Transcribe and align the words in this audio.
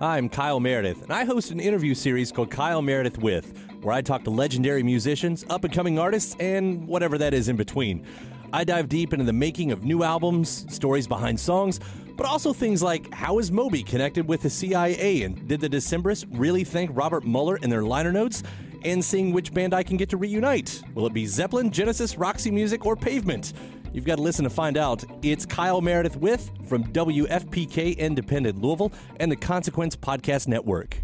I'm 0.00 0.28
Kyle 0.28 0.58
Meredith, 0.58 1.02
and 1.02 1.12
I 1.12 1.24
host 1.24 1.52
an 1.52 1.60
interview 1.60 1.94
series 1.94 2.32
called 2.32 2.50
Kyle 2.50 2.82
Meredith 2.82 3.16
With, 3.18 3.56
where 3.80 3.94
I 3.94 4.02
talk 4.02 4.24
to 4.24 4.30
legendary 4.30 4.82
musicians, 4.82 5.44
up 5.48 5.62
and 5.62 5.72
coming 5.72 6.00
artists, 6.00 6.34
and 6.40 6.88
whatever 6.88 7.16
that 7.18 7.32
is 7.32 7.48
in 7.48 7.54
between. 7.54 8.04
I 8.52 8.64
dive 8.64 8.88
deep 8.88 9.12
into 9.12 9.24
the 9.24 9.32
making 9.32 9.70
of 9.70 9.84
new 9.84 10.02
albums, 10.02 10.66
stories 10.68 11.06
behind 11.06 11.38
songs, 11.38 11.78
but 12.16 12.26
also 12.26 12.52
things 12.52 12.82
like 12.82 13.14
how 13.14 13.38
is 13.38 13.52
Moby 13.52 13.84
connected 13.84 14.26
with 14.26 14.42
the 14.42 14.50
CIA, 14.50 15.22
and 15.22 15.46
did 15.46 15.60
the 15.60 15.68
Decemberists 15.68 16.26
really 16.32 16.64
thank 16.64 16.90
Robert 16.92 17.24
Mueller 17.24 17.56
in 17.58 17.70
their 17.70 17.84
liner 17.84 18.10
notes? 18.10 18.42
And 18.84 19.02
seeing 19.02 19.32
which 19.32 19.54
band 19.54 19.72
I 19.72 19.84
can 19.84 19.96
get 19.96 20.10
to 20.10 20.16
reunite. 20.16 20.82
Will 20.94 21.06
it 21.06 21.14
be 21.14 21.24
Zeppelin, 21.24 21.70
Genesis, 21.70 22.18
Roxy 22.18 22.50
Music, 22.50 22.84
or 22.84 22.96
Pavement? 22.96 23.52
You've 23.94 24.04
got 24.04 24.16
to 24.16 24.22
listen 24.22 24.42
to 24.42 24.50
find 24.50 24.76
out. 24.76 25.04
It's 25.22 25.46
Kyle 25.46 25.80
Meredith 25.80 26.16
with 26.16 26.50
from 26.68 26.82
WFPK 26.92 27.96
Independent 27.96 28.60
Louisville 28.60 28.92
and 29.20 29.30
the 29.30 29.36
Consequence 29.36 29.94
Podcast 29.94 30.48
Network. 30.48 30.98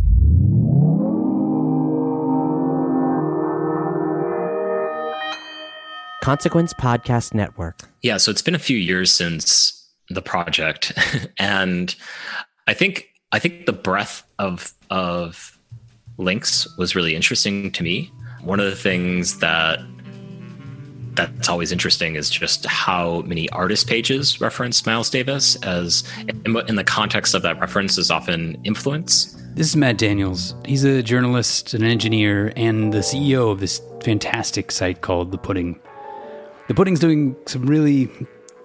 Consequence 6.21 6.75
Podcast 6.75 7.33
Network. 7.33 7.79
Yeah, 8.03 8.17
so 8.17 8.33
it's 8.33 8.43
been 8.43 8.57
a 8.57 8.59
few 8.59 8.77
years 8.77 9.13
since 9.13 9.89
the 10.09 10.21
project, 10.21 10.93
and 11.39 11.95
I 12.67 12.75
think 12.75 13.09
I 13.31 13.39
think 13.39 13.67
the 13.67 13.73
breadth 13.73 14.25
of 14.41 14.75
of 14.91 15.57
links 16.19 16.67
was 16.77 16.97
really 16.97 17.15
interesting 17.15 17.71
to 17.71 17.85
me. 17.85 18.13
One 18.43 18.59
of 18.59 18.67
the 18.67 18.77
things 18.77 19.39
that 19.39 19.79
that's 21.27 21.49
always 21.49 21.73
interesting 21.73 22.17
is 22.17 22.31
just 22.31 22.67
how 22.67 23.23
many 23.23 23.49
artist 23.51 23.87
pages 23.87 24.41
reference 24.41 24.85
Miles 24.87 25.11
Davis 25.11 25.57
as 25.57 26.05
in 26.69 26.77
the 26.77 26.85
context 26.85 27.35
of 27.35 27.43
that 27.43 27.61
reference 27.61 27.99
is 27.99 28.11
often 28.11 28.61
influence. 28.65 29.37
This 29.55 29.69
is 29.69 29.77
Matt 29.77 29.99
Daniels. 29.99 30.55
He's 30.65 30.85
a 30.85 31.03
journalist, 31.03 31.75
an 31.75 31.83
engineer, 31.83 32.53
and 32.57 32.93
the 32.93 32.99
CEO 32.99 33.51
of 33.51 33.61
this 33.61 33.81
fantastic 34.03 34.71
site 34.71 35.01
called 35.01 35.33
The 35.33 35.39
Pudding. 35.39 35.81
The 36.69 36.75
Pudding's 36.75 37.01
doing 37.01 37.37
some 37.47 37.67
really 37.67 38.09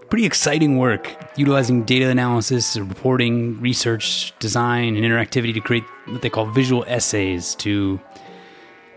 pretty 0.09 0.25
exciting 0.25 0.77
work 0.77 1.13
utilizing 1.35 1.83
data 1.83 2.09
analysis, 2.09 2.77
reporting, 2.77 3.59
research, 3.59 4.33
design, 4.39 4.95
and 4.95 5.03
interactivity 5.03 5.53
to 5.53 5.59
create 5.59 5.83
what 6.05 6.21
they 6.21 6.29
call 6.29 6.45
visual 6.45 6.85
essays 6.87 7.55
to 7.55 7.99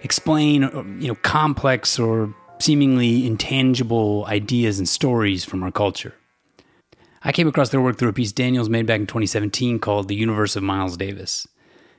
explain 0.02 0.62
you 1.00 1.08
know 1.08 1.14
complex 1.16 1.98
or 1.98 2.32
seemingly 2.60 3.26
intangible 3.26 4.24
ideas 4.26 4.78
and 4.78 4.88
stories 4.88 5.44
from 5.44 5.62
our 5.62 5.70
culture. 5.70 6.14
I 7.22 7.32
came 7.32 7.48
across 7.48 7.70
their 7.70 7.80
work 7.80 7.98
through 7.98 8.10
a 8.10 8.12
piece 8.12 8.32
Daniels 8.32 8.68
made 8.68 8.86
back 8.86 9.00
in 9.00 9.06
2017 9.06 9.78
called 9.80 10.08
The 10.08 10.14
Universe 10.14 10.56
of 10.56 10.62
Miles 10.62 10.96
Davis. 10.96 11.46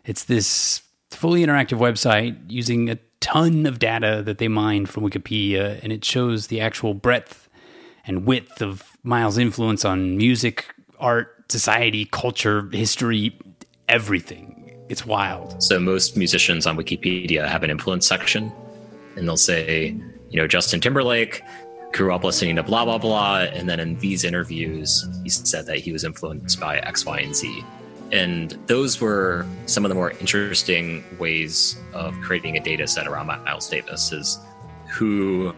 It's 0.06 0.24
this 0.24 0.81
fully 1.12 1.42
interactive 1.42 1.78
website 1.78 2.38
using 2.50 2.90
a 2.90 2.97
ton 3.20 3.66
of 3.66 3.80
data 3.80 4.24
that 4.25 4.38
they 4.38 4.47
mined 4.47 4.90
from 4.90 5.03
Wikipedia, 5.03 5.80
and 5.84 5.92
it 5.92 6.06
shows 6.06 6.47
the 6.47 6.62
actual 6.62 6.94
breadth 6.94 7.50
and 8.06 8.26
width 8.26 8.62
of 8.62 8.97
Miles' 9.03 9.38
influence 9.38 9.84
on 9.84 10.18
music, 10.18 10.66
art, 11.00 11.52
society, 11.52 12.06
culture, 12.06 12.70
history, 12.72 13.38
everything. 13.88 14.56
It's 14.90 15.06
wild. 15.06 15.62
So, 15.62 15.80
most 15.80 16.18
musicians 16.18 16.66
on 16.66 16.78
Wikipedia 16.78 17.47
have 17.47 17.64
an 17.64 17.70
influence 17.70 18.08
section, 18.08 18.52
and 19.16 19.28
they'll 19.28 19.38
say, 19.38 19.96
you 20.29 20.40
know, 20.40 20.47
Justin 20.47 20.79
Timberlake 20.79 21.41
grew 21.91 22.13
up 22.13 22.23
listening 22.23 22.56
to 22.56 22.63
blah, 22.63 22.85
blah, 22.85 22.97
blah. 22.97 23.40
And 23.40 23.67
then 23.67 23.79
in 23.79 23.97
these 24.00 24.23
interviews, 24.23 25.07
he 25.23 25.29
said 25.29 25.66
that 25.66 25.79
he 25.79 25.91
was 25.91 26.03
influenced 26.03 26.59
by 26.59 26.79
X, 26.79 27.06
Y, 27.06 27.19
and 27.19 27.35
Z. 27.35 27.63
And 28.12 28.51
those 28.67 29.00
were 29.00 29.45
some 29.66 29.85
of 29.85 29.90
the 29.90 29.95
more 29.95 30.12
interesting 30.12 31.03
ways 31.19 31.79
of 31.94 32.19
creating 32.22 32.57
a 32.57 32.59
data 32.59 32.88
set 32.88 33.07
around 33.07 33.28
Miles 33.28 33.69
Davis 33.69 34.12
is 34.12 34.40
who 34.90 35.53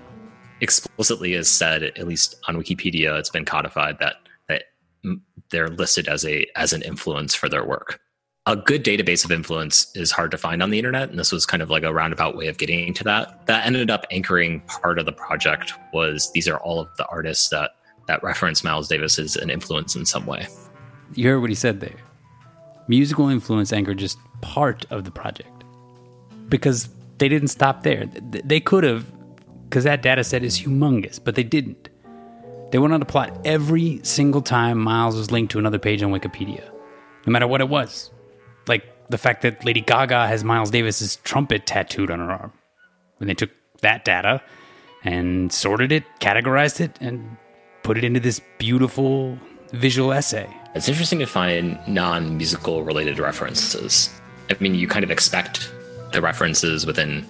explicitly 0.60 1.34
has 1.34 1.50
said, 1.50 1.84
at 1.84 2.08
least 2.08 2.36
on 2.48 2.56
Wikipedia, 2.56 3.18
it's 3.18 3.30
been 3.30 3.46
codified 3.46 3.98
that 4.00 4.16
that 4.48 4.64
they're 5.50 5.70
listed 5.70 6.08
as 6.08 6.26
a 6.26 6.46
as 6.56 6.74
an 6.74 6.82
influence 6.82 7.34
for 7.34 7.50
their 7.50 7.66
work. 7.66 8.00
A 8.48 8.56
good 8.56 8.84
database 8.84 9.24
of 9.24 9.32
influence 9.32 9.96
is 9.96 10.10
hard 10.12 10.32
to 10.32 10.38
find 10.38 10.64
on 10.64 10.72
the 10.72 10.80
internet, 10.80 11.10
and 11.10 11.20
this 11.20 11.32
was 11.32 11.46
kind 11.46 11.62
of 11.62 11.70
like 11.70 11.84
a 11.84 11.94
roundabout 11.94 12.36
way 12.36 12.48
of 12.48 12.58
getting 12.58 12.92
to 12.96 13.04
that. 13.04 13.46
That 13.46 13.68
ended 13.68 13.92
up 13.92 14.06
anchoring 14.10 14.62
part 14.62 14.98
of 14.98 15.06
the 15.06 15.12
project 15.12 15.74
was 15.94 16.32
these 16.32 16.48
are 16.48 16.58
all 16.58 16.80
of 16.80 16.90
the 16.98 17.06
artists 17.08 17.50
that 17.50 17.72
that 18.08 18.24
reference 18.24 18.64
Miles 18.64 18.88
Davis 18.88 19.20
as 19.20 19.36
an 19.36 19.52
influence 19.52 19.96
in 19.96 20.08
some 20.08 20.26
way. 20.26 20.48
You 21.14 21.30
heard 21.30 21.40
what 21.40 21.50
he 21.50 21.56
said 21.56 21.82
there 21.82 21.98
musical 22.88 23.30
influence 23.30 23.72
anchored 23.72 23.98
just 23.98 24.18
part 24.42 24.86
of 24.90 25.06
the 25.06 25.12
project 25.12 25.64
because 26.50 26.90
they 27.20 27.30
didn't 27.30 27.48
stop 27.48 27.84
there. 27.84 28.06
They 28.06 28.60
could 28.60 28.84
have, 28.84 29.06
because 29.70 29.86
that 29.86 30.02
data 30.02 30.24
set 30.24 30.44
is 30.44 30.60
humongous, 30.60 31.24
but 31.24 31.36
they 31.36 31.44
didn't. 31.44 31.90
They 32.72 32.80
went 32.80 32.94
on 32.94 33.00
to 33.00 33.06
plot 33.06 33.40
every 33.46 34.02
single 34.04 34.42
time 34.42 34.78
Miles 34.78 35.16
was 35.16 35.32
linked 35.32 35.52
to 35.52 35.60
another 35.60 35.80
page 35.80 36.04
on 36.04 36.12
Wikipedia, 36.12 36.70
no 37.26 37.32
matter 37.32 37.48
what 37.48 37.62
it 37.62 37.70
was. 37.70 38.11
Like 38.68 38.86
the 39.10 39.18
fact 39.18 39.42
that 39.42 39.64
Lady 39.66 39.82
Gaga 39.82 40.28
has 40.28 40.44
Miles 40.44 40.72
Davis's 40.72 41.18
trumpet 41.18 41.66
tattooed 41.66 42.10
on 42.12 42.20
her 42.20 42.32
arm. 42.32 42.54
And 43.20 43.30
they 43.30 43.34
took 43.34 43.52
that 43.82 44.06
data 44.06 44.42
and 45.04 45.52
sorted 45.52 45.92
it, 45.92 46.04
categorized 46.20 46.80
it, 46.80 46.98
and 47.02 47.38
put 47.84 47.98
it 47.98 48.04
into 48.04 48.20
this 48.20 48.42
beautiful 48.58 49.38
visual 49.74 50.12
essay. 50.14 50.50
It's 50.76 50.88
interesting 50.88 51.20
to 51.20 51.26
find 51.26 51.80
non 51.88 52.38
musical 52.38 52.84
related 52.84 53.20
references. 53.20 54.10
I 54.50 54.56
mean, 54.60 54.76
you 54.76 54.88
kind 54.88 55.04
of 55.04 55.12
expect 55.12 55.72
the 56.12 56.22
references 56.22 56.86
within 56.86 57.26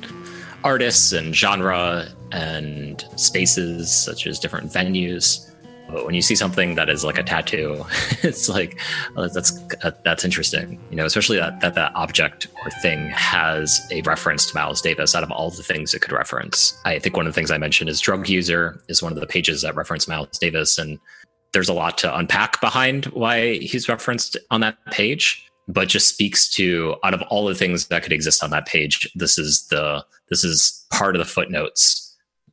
artists 0.64 1.12
and 1.12 1.35
genre 1.35 2.08
and 2.32 3.06
spaces, 3.16 3.91
such 3.91 4.28
as 4.28 4.40
different 4.40 4.72
venues. 4.72 5.51
But 5.91 6.05
when 6.05 6.16
you 6.16 6.22
see 6.22 6.35
something 6.35 6.76
that 6.76 6.90
is 6.90 7.03
like 7.03 7.17
a 7.17 7.23
tattoo, 7.23 7.85
it's 8.23 8.49
like 8.49 8.79
oh, 9.16 9.28
that's 9.28 9.59
uh, 9.84 9.91
that's 10.03 10.23
interesting, 10.23 10.79
you 10.90 10.96
know. 10.96 11.05
Especially 11.05 11.38
that 11.38 11.59
that 11.61 11.76
that 11.76 11.91
object 11.96 12.47
or 12.64 12.72
thing 12.82 13.09
has 13.09 13.82
a 13.91 14.02
reference 14.02 14.46
to 14.47 14.55
Miles 14.55 14.82
Davis 14.82 15.16
out 15.16 15.23
of 15.23 15.32
all 15.32 15.49
the 15.49 15.64
things 15.64 15.93
it 15.93 16.02
could 16.02 16.11
reference. 16.11 16.79
I 16.85 16.99
think 16.99 17.16
one 17.16 17.28
of 17.28 17.34
the 17.34 17.35
things 17.35 17.52
I 17.52 17.58
mentioned 17.58 17.90
is 17.90 17.99
drug 17.99 18.29
user 18.29 18.82
is 18.88 19.03
one 19.03 19.11
of 19.11 19.20
the 19.20 19.28
pages 19.28 19.61
that 19.61 19.76
reference 19.76 20.08
Miles 20.08 20.38
Davis, 20.38 20.78
and 20.78 20.99
there's 21.53 21.70
a 21.70 21.73
lot 21.73 21.97
to 21.99 22.16
unpack 22.16 22.61
behind 22.61 23.05
why 23.05 23.58
he's 23.58 23.90
referenced 23.90 24.37
on 24.49 24.61
that 24.61 24.78
page 24.91 25.47
but 25.67 25.87
just 25.87 26.09
speaks 26.09 26.49
to 26.49 26.96
out 27.03 27.14
of 27.14 27.22
all 27.23 27.46
the 27.46 27.55
things 27.55 27.87
that 27.87 28.03
could 28.03 28.11
exist 28.11 28.44
on 28.44 28.49
that 28.49 28.66
page 28.66 29.09
this 29.16 29.37
is 29.37 29.67
the 29.67 30.03
this 30.29 30.44
is 30.44 30.85
part 30.91 31.16
of 31.16 31.20
the 31.20 31.26
footnotes 31.26 32.10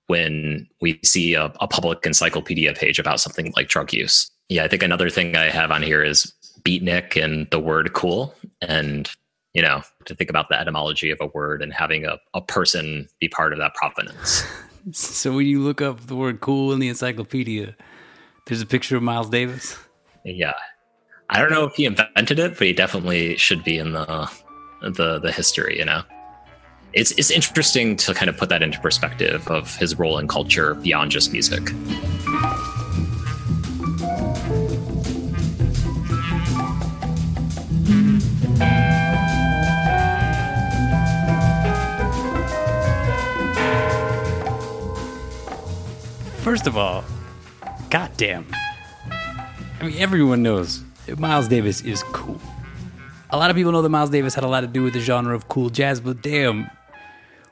when 0.09 0.69
we 0.81 0.99
see 1.05 1.35
a, 1.35 1.53
a 1.61 1.69
public 1.69 2.05
encyclopedia 2.05 2.75
page 2.75 2.99
about 2.99 3.21
something 3.21 3.53
like 3.57 3.69
drug 3.69 3.93
use 3.93 4.31
yeah 4.49 4.65
i 4.65 4.69
think 4.69 4.83
another 4.83 5.09
thing 5.09 5.37
i 5.37 5.49
have 5.49 5.71
on 5.71 5.83
here 5.83 6.03
is 6.03 6.33
beatnik 6.63 7.23
and 7.23 7.49
the 7.51 7.61
word 7.61 7.93
cool 7.93 8.35
and 8.61 9.11
you 9.55 9.63
know, 9.63 9.83
to 10.05 10.15
think 10.15 10.31
about 10.31 10.49
the 10.49 10.61
etymology 10.61 11.11
of 11.11 11.19
a 11.21 11.27
word 11.27 11.63
and 11.63 11.73
having 11.73 12.05
a, 12.05 12.19
a 12.33 12.41
person 12.41 13.09
be 13.19 13.29
part 13.29 13.53
of 13.53 13.59
that 13.59 13.75
provenance. 13.75 14.45
So 14.93 15.35
when 15.35 15.45
you 15.45 15.61
look 15.61 15.83
up 15.83 16.07
the 16.07 16.17
word 16.17 16.41
cool 16.41 16.73
in 16.73 16.79
the 16.79 16.89
encyclopedia, 16.89 17.77
there's 18.47 18.63
a 18.63 18.67
picture 18.67 18.97
of 18.97 19.03
Miles 19.03 19.29
Davis. 19.29 19.77
Yeah. 20.25 20.55
I 21.29 21.41
don't 21.41 21.51
know 21.51 21.65
if 21.65 21.75
he 21.75 21.85
invented 21.85 22.39
it, 22.39 22.57
but 22.57 22.67
he 22.67 22.73
definitely 22.73 23.37
should 23.37 23.63
be 23.65 23.77
in 23.77 23.93
the 23.93 24.31
the 24.81 25.19
the 25.19 25.31
history, 25.31 25.79
you 25.79 25.85
know. 25.85 26.05
It's 26.95 27.11
it's 27.13 27.31
interesting 27.31 27.97
to 27.99 28.15
kind 28.15 28.31
of 28.31 28.37
put 28.39 28.49
that 28.49 28.63
into 28.63 28.81
perspective 28.81 29.47
of 29.49 29.77
his 29.77 29.99
role 29.99 30.19
in 30.19 30.27
culture 30.27 30.75
beyond 30.75 31.11
just 31.11 31.33
music. 31.33 31.69
First 46.41 46.67
of 46.67 46.79
all, 46.79 47.05
goddamn. 47.91 48.47
I 49.11 49.85
mean, 49.85 49.99
everyone 49.99 50.43
knows 50.43 50.83
Miles 51.19 51.49
Davis 51.49 51.83
is 51.83 52.03
cool. 52.05 52.41
A 53.29 53.37
lot 53.37 53.51
of 53.51 53.57
people 53.57 53.73
know 53.73 53.83
that 53.83 53.91
Miles 53.91 54.09
Davis 54.09 54.35
had 54.35 54.43
a 54.43 54.49
lot 54.49 54.63
to 54.63 54.67
do 54.67 54.83
with 54.83 54.95
the 54.95 55.01
genre 55.01 55.35
of 55.35 55.49
cool 55.49 55.69
jazz, 55.69 56.01
but 56.01 56.23
damn, 56.23 56.71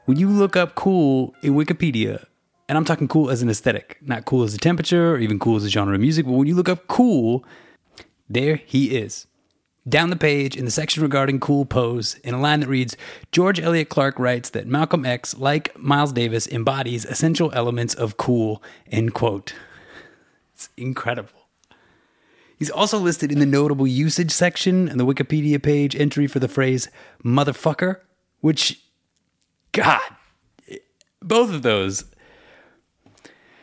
when 0.07 0.17
you 0.19 0.31
look 0.31 0.57
up 0.57 0.75
cool 0.75 1.35
in 1.43 1.55
Wikipedia, 1.55 2.25
and 2.69 2.79
I'm 2.79 2.85
talking 2.85 3.09
cool 3.09 3.31
as 3.31 3.43
an 3.43 3.51
aesthetic, 3.51 3.99
not 4.01 4.25
cool 4.25 4.43
as 4.43 4.55
a 4.55 4.59
temperature 4.59 5.15
or 5.15 5.19
even 5.19 5.39
cool 5.39 5.57
as 5.57 5.65
a 5.65 5.69
genre 5.69 5.95
of 5.95 6.01
music, 6.01 6.25
but 6.25 6.33
when 6.33 6.49
you 6.49 6.55
look 6.55 6.69
up 6.69 6.87
cool, 6.89 7.45
there 8.29 8.57
he 8.57 8.97
is. 8.97 9.27
Down 9.89 10.11
the 10.11 10.17
page 10.17 10.57
in 10.57 10.65
the 10.65 10.71
section 10.73 11.03
regarding 11.03 11.39
cool 11.39 11.65
pose, 11.65 12.17
in 12.25 12.35
a 12.35 12.41
line 12.41 12.59
that 12.61 12.69
reads 12.69 12.97
George 13.31 13.61
Elliott 13.61 13.89
Clarke 13.89 14.19
writes 14.19 14.51
that 14.51 14.67
Malcolm 14.67 15.07
X, 15.07 15.37
like 15.39 15.77
Miles 15.79 16.13
Davis, 16.13 16.49
embodies 16.49 17.05
essential 17.05 17.53
elements 17.53 17.95
of 17.95 18.17
cool, 18.17 18.61
end 18.91 19.15
quote. 19.15 19.55
It's 20.55 20.71
incredible. 20.77 21.49
He's 22.59 22.71
also 22.71 22.99
listed 22.99 23.31
in 23.31 23.39
the 23.39 23.47
notable 23.47 23.87
usage 23.87 24.33
section 24.33 24.89
in 24.89 24.99
the 24.99 25.07
Wikipedia 25.07 25.63
page 25.63 25.95
entry 25.95 26.27
for 26.27 26.39
the 26.39 26.49
phrase 26.49 26.89
motherfucker, 27.25 28.01
which, 28.41 28.81
God, 29.77 30.01
both 31.21 31.53
of 31.53 31.61
those, 31.61 32.07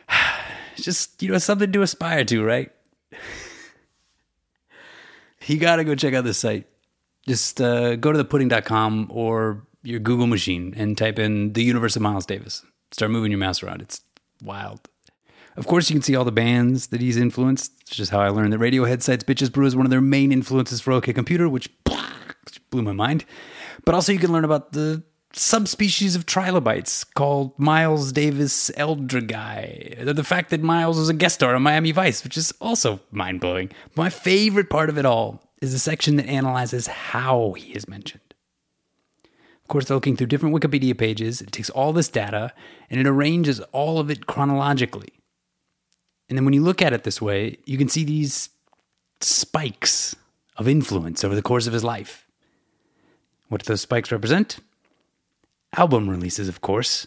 just, 0.76 1.20
you 1.20 1.28
know, 1.28 1.38
something 1.38 1.72
to 1.72 1.82
aspire 1.82 2.24
to, 2.26 2.44
right? 2.44 2.70
you 5.46 5.58
got 5.58 5.76
to 5.76 5.84
go 5.84 5.96
check 5.96 6.14
out 6.14 6.22
this 6.22 6.38
site. 6.38 6.68
Just 7.26 7.60
uh, 7.60 7.96
go 7.96 8.12
to 8.12 8.22
thepudding.com 8.22 9.08
or 9.10 9.66
your 9.82 9.98
Google 9.98 10.28
machine 10.28 10.72
and 10.76 10.96
type 10.96 11.18
in 11.18 11.52
the 11.54 11.64
universe 11.64 11.96
of 11.96 12.02
Miles 12.02 12.26
Davis. 12.26 12.64
Start 12.92 13.10
moving 13.10 13.32
your 13.32 13.40
mouse 13.40 13.60
around. 13.64 13.82
It's 13.82 14.00
wild. 14.40 14.88
Of 15.56 15.66
course, 15.66 15.90
you 15.90 15.94
can 15.94 16.02
see 16.02 16.14
all 16.14 16.24
the 16.24 16.30
bands 16.30 16.88
that 16.88 17.00
he's 17.00 17.16
influenced. 17.16 17.72
It's 17.80 17.96
just 17.96 18.12
how 18.12 18.20
I 18.20 18.28
learned 18.28 18.52
that 18.52 18.60
Radiohead 18.60 19.02
cites 19.02 19.24
Bitches 19.24 19.50
Brew 19.50 19.66
as 19.66 19.74
one 19.74 19.84
of 19.86 19.90
their 19.90 20.00
main 20.00 20.30
influences 20.30 20.80
for 20.80 20.92
OK 20.92 21.12
Computer, 21.12 21.48
which 21.48 21.68
blew 22.70 22.82
my 22.82 22.92
mind. 22.92 23.24
But 23.84 23.96
also, 23.96 24.12
you 24.12 24.20
can 24.20 24.32
learn 24.32 24.44
about 24.44 24.72
the 24.72 25.02
subspecies 25.36 26.16
of 26.16 26.26
trilobites 26.26 27.04
called 27.04 27.58
Miles 27.58 28.12
Davis 28.12 28.70
eldredgei. 28.76 30.04
The 30.04 30.24
fact 30.24 30.50
that 30.50 30.62
Miles 30.62 30.98
was 30.98 31.08
a 31.08 31.14
guest 31.14 31.36
star 31.36 31.54
on 31.54 31.62
Miami 31.62 31.92
Vice, 31.92 32.22
which 32.24 32.36
is 32.36 32.52
also 32.60 33.00
mind 33.10 33.40
blowing. 33.40 33.70
My 33.96 34.10
favorite 34.10 34.70
part 34.70 34.88
of 34.88 34.98
it 34.98 35.06
all 35.06 35.42
is 35.60 35.72
the 35.72 35.78
section 35.78 36.16
that 36.16 36.26
analyzes 36.26 36.86
how 36.86 37.52
he 37.52 37.72
is 37.72 37.88
mentioned. 37.88 38.20
Of 39.24 39.68
course, 39.68 39.86
they're 39.86 39.96
looking 39.96 40.16
through 40.16 40.26
different 40.26 40.54
Wikipedia 40.54 40.96
pages. 40.96 41.40
It 41.40 41.50
takes 41.50 41.70
all 41.70 41.92
this 41.92 42.08
data 42.08 42.52
and 42.90 43.00
it 43.00 43.06
arranges 43.06 43.60
all 43.72 43.98
of 43.98 44.10
it 44.10 44.26
chronologically. 44.26 45.14
And 46.28 46.36
then 46.36 46.44
when 46.44 46.54
you 46.54 46.62
look 46.62 46.82
at 46.82 46.92
it 46.92 47.04
this 47.04 47.22
way, 47.22 47.58
you 47.64 47.78
can 47.78 47.88
see 47.88 48.04
these 48.04 48.50
spikes 49.20 50.14
of 50.56 50.68
influence 50.68 51.24
over 51.24 51.34
the 51.34 51.42
course 51.42 51.66
of 51.66 51.72
his 51.72 51.82
life. 51.82 52.26
What 53.48 53.62
do 53.62 53.68
those 53.68 53.80
spikes 53.80 54.12
represent? 54.12 54.58
Album 55.76 56.08
releases, 56.08 56.48
of 56.48 56.60
course. 56.60 57.06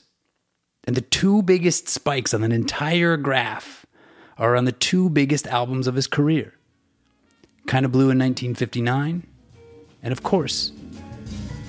And 0.86 0.96
the 0.96 1.02
two 1.02 1.42
biggest 1.42 1.90
spikes 1.90 2.34
on 2.34 2.44
an 2.44 2.52
entire 2.52 3.18
graph 3.18 3.86
are 4.38 4.56
on 4.56 4.66
the 4.66 4.72
two 4.72 5.10
biggest 5.10 5.48
albums 5.48 5.88
of 5.88 5.96
his 5.96 6.08
career 6.08 6.54
Kinda 7.68 7.90
Blue 7.90 8.10
in 8.10 8.18
1959, 8.18 9.24
and 10.02 10.12
of 10.12 10.24
course, 10.24 10.72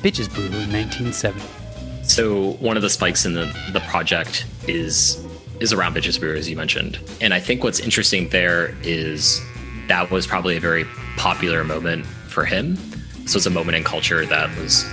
Bitches 0.02 0.32
Brew 0.32 0.44
in 0.44 0.70
1970. 0.70 1.40
So 2.04 2.52
one 2.54 2.76
of 2.76 2.82
the 2.82 2.90
spikes 2.90 3.26
in 3.26 3.34
the, 3.34 3.52
the 3.72 3.80
project 3.80 4.46
is 4.68 5.24
is 5.60 5.72
around 5.72 5.94
Bitches 5.94 6.20
Brew, 6.20 6.36
as 6.36 6.48
you 6.48 6.54
mentioned. 6.54 7.00
And 7.20 7.34
I 7.34 7.40
think 7.40 7.64
what's 7.64 7.80
interesting 7.80 8.28
there 8.28 8.76
is 8.82 9.42
that 9.88 10.08
was 10.10 10.24
probably 10.24 10.56
a 10.56 10.60
very 10.60 10.84
popular 11.16 11.64
moment 11.64 12.06
for 12.06 12.44
him. 12.44 12.78
This 13.24 13.34
was 13.34 13.46
a 13.46 13.50
moment 13.50 13.76
in 13.76 13.82
culture 13.82 14.24
that 14.24 14.56
was 14.56 14.84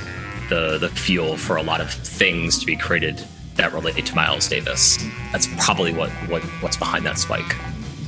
the 0.50 0.78
the 0.78 0.90
fuel 0.90 1.38
for 1.38 1.56
a 1.56 1.64
lot 1.64 1.82
of 1.82 1.92
things 1.92 2.60
to 2.60 2.66
be 2.66 2.76
created 2.76 3.24
that 3.56 3.74
relate 3.74 4.06
to 4.06 4.16
Miles 4.16 4.48
Davis. 4.48 4.98
That's 5.32 5.48
probably 5.64 5.94
what, 5.94 6.10
what 6.30 6.44
what's 6.62 6.78
behind 6.78 7.06
that 7.06 7.18
spike. 7.18 7.56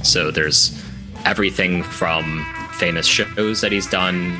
So 0.04 0.31
there's 0.31 0.84
everything 1.25 1.84
from 1.84 2.45
famous 2.74 3.07
shows 3.07 3.62
that 3.62 3.72
he's 3.72 3.88
done 3.88 4.39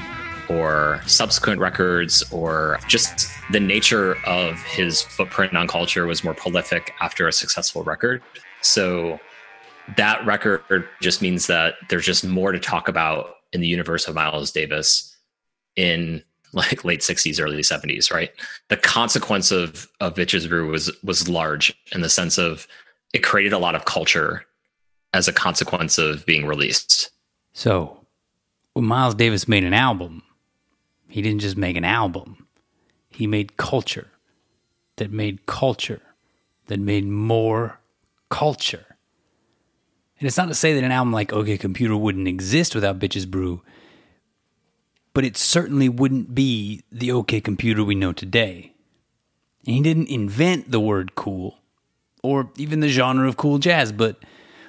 or 0.50 1.02
subsequent 1.06 1.60
records 1.60 2.24
or 2.32 2.80
just 2.88 3.28
the 3.52 3.60
nature 3.60 4.16
of 4.26 4.62
his 4.64 5.02
footprint 5.02 5.56
on 5.56 5.68
culture 5.68 6.06
was 6.06 6.24
more 6.24 6.34
prolific 6.34 6.94
after 7.02 7.28
a 7.28 7.34
successful 7.34 7.84
record. 7.84 8.22
So 8.62 9.20
that 9.96 10.26
record 10.26 10.64
just 11.02 11.22
means 11.22 11.48
that 11.48 11.76
there's 11.90 12.06
just 12.06 12.24
more 12.26 12.52
to 12.52 12.60
talk 12.60 12.88
about 12.88 13.36
in 13.54 13.62
the 13.62 13.68
universe 13.68 14.08
of 14.08 14.16
Miles 14.16 14.52
Davis 14.52 15.16
in 15.76 16.24
like 16.54 16.84
late 16.86 17.02
60s 17.02 17.42
early 17.42 17.62
70s 17.62 18.12
right? 18.12 18.32
The 18.70 18.78
consequence 18.78 19.52
of 19.52 19.88
of 20.00 20.14
bitches 20.14 20.48
brew 20.48 20.70
was 20.70 20.92
was 21.04 21.28
large 21.28 21.74
in 21.94 22.02
the 22.02 22.10
sense 22.10 22.38
of 22.38 22.68
it 23.14 23.20
created 23.20 23.54
a 23.54 23.60
lot 23.60 23.76
of 23.76 23.86
culture 23.86 24.46
as 25.14 25.28
a 25.28 25.34
consequence 25.34 25.98
of 25.98 26.26
being 26.26 26.46
released. 26.46 27.12
So 27.54 28.06
when 28.74 28.86
miles 28.86 29.16
davis 29.16 29.48
made 29.48 29.64
an 29.64 29.74
album 29.74 30.24
he 31.08 31.22
didn't 31.22 31.42
just 31.42 31.58
make 31.58 31.76
an 31.76 31.86
album. 31.86 32.48
He 33.10 33.28
made 33.28 33.58
culture 33.58 34.12
that 34.98 35.12
made 35.12 35.46
culture 35.46 36.02
that 36.68 36.80
made 36.80 37.06
more 37.06 37.80
culture. 38.30 38.86
And 40.20 40.28
it's 40.28 40.38
not 40.38 40.48
to 40.50 40.56
say 40.56 40.74
that 40.74 40.84
an 40.84 40.92
album 40.92 41.14
like 41.14 41.32
OK 41.32 41.58
Computer 41.58 41.96
wouldn't 41.96 42.28
exist 42.28 42.76
without 42.76 43.00
Bitches 43.00 43.30
Brew, 43.30 43.62
but 45.18 45.26
it 45.26 45.36
certainly 45.36 45.90
wouldn't 45.90 46.36
be 46.36 46.84
the 46.92 47.12
OK 47.12 47.42
computer 47.42 47.84
we 47.84 47.96
know 47.96 48.14
today. 48.14 48.74
And 49.66 49.76
he 49.76 49.82
didn't 49.82 50.10
invent 50.10 50.70
the 50.70 50.80
word 50.80 51.16
cool 51.16 51.58
or 52.22 52.52
even 52.56 52.82
the 52.82 52.88
genre 52.88 53.28
of 53.28 53.36
cool 53.36 53.58
jazz, 53.58 53.92
but 53.92 54.18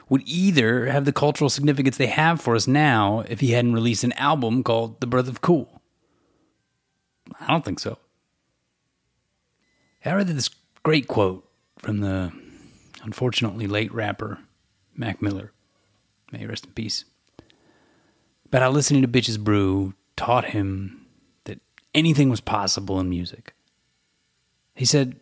would 0.09 0.23
either 0.25 0.87
have 0.87 1.05
the 1.05 1.13
cultural 1.13 1.51
significance 1.51 1.99
they 1.99 2.07
have 2.07 2.41
for 2.41 2.57
us 2.57 2.67
now 2.67 3.25
if 3.29 3.41
he 3.41 3.51
hadn't 3.51 3.75
released 3.75 4.05
an 4.05 4.15
album 4.15 4.65
called 4.65 5.03
The 5.03 5.07
Birth 5.07 5.29
of 5.29 5.43
Cool. 5.43 5.83
I 7.39 7.49
don't 7.49 7.63
think 7.63 7.79
so. 7.79 7.99
I 10.03 10.15
read 10.15 10.29
this 10.29 10.49
great 10.83 11.09
quote 11.09 11.47
from 11.77 11.99
the 11.99 12.33
unfortunately 13.03 13.67
late 13.67 13.93
rapper 13.93 14.39
Mac 14.97 15.21
Miller. 15.21 15.53
May 16.33 16.47
rest 16.47 16.65
in 16.65 16.73
peace. 16.73 17.05
About 18.47 18.63
how 18.63 18.71
listening 18.71 19.03
to 19.03 19.09
Bitches 19.09 19.39
Brew 19.39 19.93
taught 20.19 20.47
him 20.47 21.07
that 21.45 21.61
anything 21.95 22.29
was 22.29 22.41
possible 22.41 22.99
in 22.99 23.09
music. 23.09 23.55
He 24.75 24.85
said, 24.85 25.17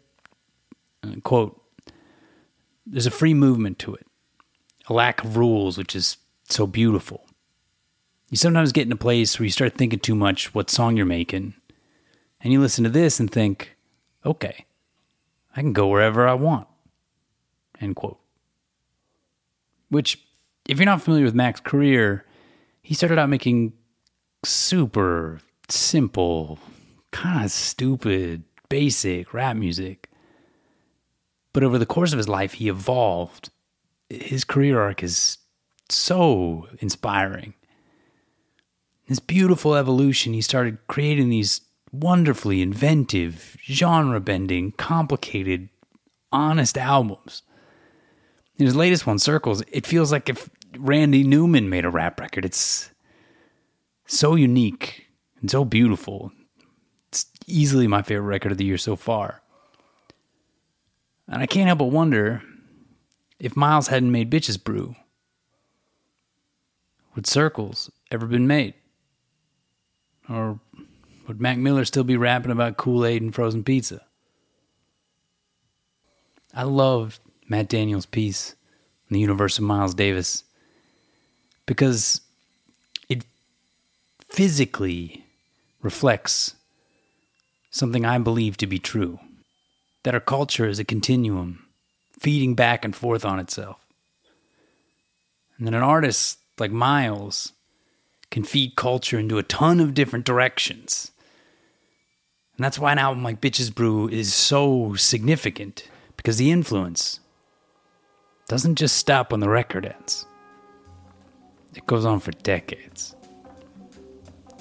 uh, 1.05 1.21
quote, 1.23 1.63
there's 2.87 3.07
a 3.07 3.11
free 3.11 3.35
movement 3.35 3.79
to 3.81 3.95
it, 3.95 4.07
a 4.89 4.95
lack 4.95 5.23
of 5.23 5.37
rules, 5.37 5.77
which 5.77 5.95
is 5.95 6.17
so 6.49 6.67
beautiful. 6.67 7.27
You 8.31 8.39
sometimes 8.39 8.73
get 8.73 8.87
in 8.87 8.93
a 8.93 8.97
place 8.97 9.39
where 9.39 9.45
you 9.45 9.53
start 9.53 9.75
thinking 9.75 9.99
too 9.99 10.15
much 10.15 10.55
what 10.55 10.71
song 10.71 10.97
you're 10.97 11.05
making, 11.05 11.55
and 12.41 12.53
you 12.53 12.61
listen 12.61 12.83
to 12.85 12.91
this 12.91 13.21
and 13.21 13.31
think, 13.31 13.77
okay, 14.25 14.65
I 15.55 15.61
can 15.61 15.75
go 15.75 15.89
wherever 15.89 16.27
I 16.27 16.35
want. 16.35 16.69
End 17.81 17.97
quote. 17.97 18.19
Which, 19.91 20.25
if 20.67 20.79
you're 20.79 20.87
not 20.87 21.03
familiar 21.03 21.27
with 21.27 21.35
Mac's 21.35 21.61
career, 21.61 22.25
he 22.81 22.95
started 22.95 23.19
out 23.19 23.29
making 23.29 23.75
super 24.45 25.41
simple, 25.69 26.59
kind 27.11 27.45
of 27.45 27.51
stupid, 27.51 28.45
basic 28.69 29.33
rap 29.33 29.57
music. 29.57 30.11
But 31.53 31.63
over 31.63 31.79
the 31.79 31.87
course 31.87 32.13
of 32.13 32.19
his 32.19 32.29
life, 32.29 32.55
he 32.55 32.69
evolved. 32.69 33.51
His 34.11 34.45
career 34.45 34.81
arc 34.81 35.03
is 35.03 35.39
so 35.89 36.69
inspiring. 36.81 37.55
This 39.09 39.21
beautiful 39.21 39.75
evolution, 39.75 40.35
he 40.35 40.41
started 40.41 40.79
creating 40.89 41.29
these 41.29 41.61
wonderfully 41.93 42.61
inventive, 42.61 43.57
genre 43.65 44.21
bending, 44.21 44.73
complicated, 44.73 45.69
honest 46.33 46.77
albums. 46.77 47.43
In 48.59 48.67
his 48.67 48.77
latest 48.77 49.07
one, 49.07 49.19
Circles, 49.19 49.63
it 49.71 49.87
feels 49.87 50.11
like 50.11 50.29
if 50.29 50.51
Randy 50.77 51.23
Newman 51.23 51.69
made 51.69 51.85
a 51.85 51.91
rap 51.91 52.19
record. 52.21 52.45
It's 52.45 52.91
so 54.07 54.35
unique 54.35 55.07
and 55.41 55.51
so 55.51 55.65
beautiful. 55.65 56.33
It's 57.09 57.27
easily 57.47 57.87
my 57.87 58.03
favorite 58.03 58.27
record 58.27 58.53
of 58.53 58.59
the 58.59 58.65
year 58.65 58.79
so 58.79 58.97
far. 58.97 59.43
And 61.29 61.43
I 61.43 61.47
can't 61.47 61.67
help 61.67 61.81
but 61.81 61.87
wonder 61.87 62.43
if 63.39 63.57
Miles 63.57 63.89
hadn't 63.89 64.13
made 64.13 64.31
Bitches 64.31 64.63
Brew, 64.63 64.97
would 67.15 67.27
Circles 67.27 67.91
ever 68.11 68.27
been 68.27 68.47
made? 68.47 68.75
Or 70.29 70.61
would 71.27 71.41
Mac 71.41 71.59
Miller 71.59 71.85
still 71.85 72.05
be 72.05 72.17
rapping 72.17 72.53
about 72.53 72.77
Kool 72.77 73.05
Aid 73.05 73.23
and 73.23 73.35
frozen 73.35 73.65
pizza? 73.65 74.03
I 76.55 76.63
loved 76.63 77.21
Matt 77.49 77.69
Daniels' 77.69 78.07
piece 78.07 78.55
in 79.09 79.15
the 79.15 79.21
universe 79.21 79.59
of 79.59 79.65
Miles 79.65 79.95
Davis 79.95 80.45
because 81.67 82.21
physically 84.37 85.25
reflects 85.81 86.57
something 87.71 88.05
I 88.05 88.19
believe 88.19 88.59
to 88.59 88.67
be 88.67 88.79
true 88.79 89.19
that 90.03 90.13
our 90.13 90.21
culture 90.21 90.69
is 90.69 90.79
a 90.79 90.85
continuum 90.85 91.67
feeding 92.21 92.55
back 92.55 92.85
and 92.85 92.95
forth 92.95 93.25
on 93.25 93.41
itself. 93.41 93.87
And 95.57 95.67
that 95.67 95.73
an 95.73 95.83
artist 95.83 96.39
like 96.59 96.71
Miles 96.71 97.55
can 98.31 98.45
feed 98.45 98.77
culture 98.77 99.19
into 99.19 99.39
a 99.39 99.43
ton 99.43 99.81
of 99.81 99.95
different 99.95 100.27
directions. 100.27 101.13
And 102.59 102.65
that's 102.65 102.79
why 102.79 102.93
an 102.93 102.99
album 102.99 103.25
like 103.25 103.41
Bitches 103.41 103.75
Brew 103.75 104.07
is 104.07 104.35
so 104.35 104.95
significant 104.97 105.89
because 106.19 106.37
the 106.37 106.51
influence 106.51 107.21
doesn't 108.49 108.75
just 108.75 108.99
stop 108.99 109.33
when 109.33 109.41
the 109.41 109.49
record 109.49 109.87
ends. 109.87 110.27
It 111.75 111.87
goes 111.87 112.05
on 112.05 112.21
for 112.21 112.33
decades. 112.33 113.16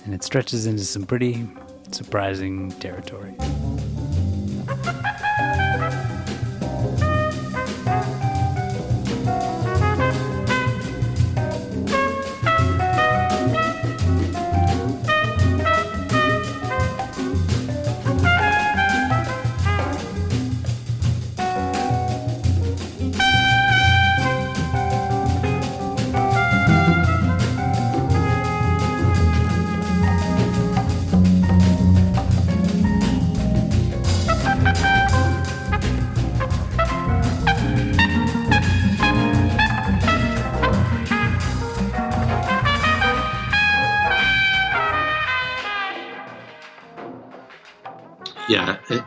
And 0.05 0.13
it 0.13 0.23
stretches 0.23 0.67
into 0.67 0.85
some 0.85 1.03
pretty 1.03 1.47
surprising 1.91 2.71
territory. 2.73 3.33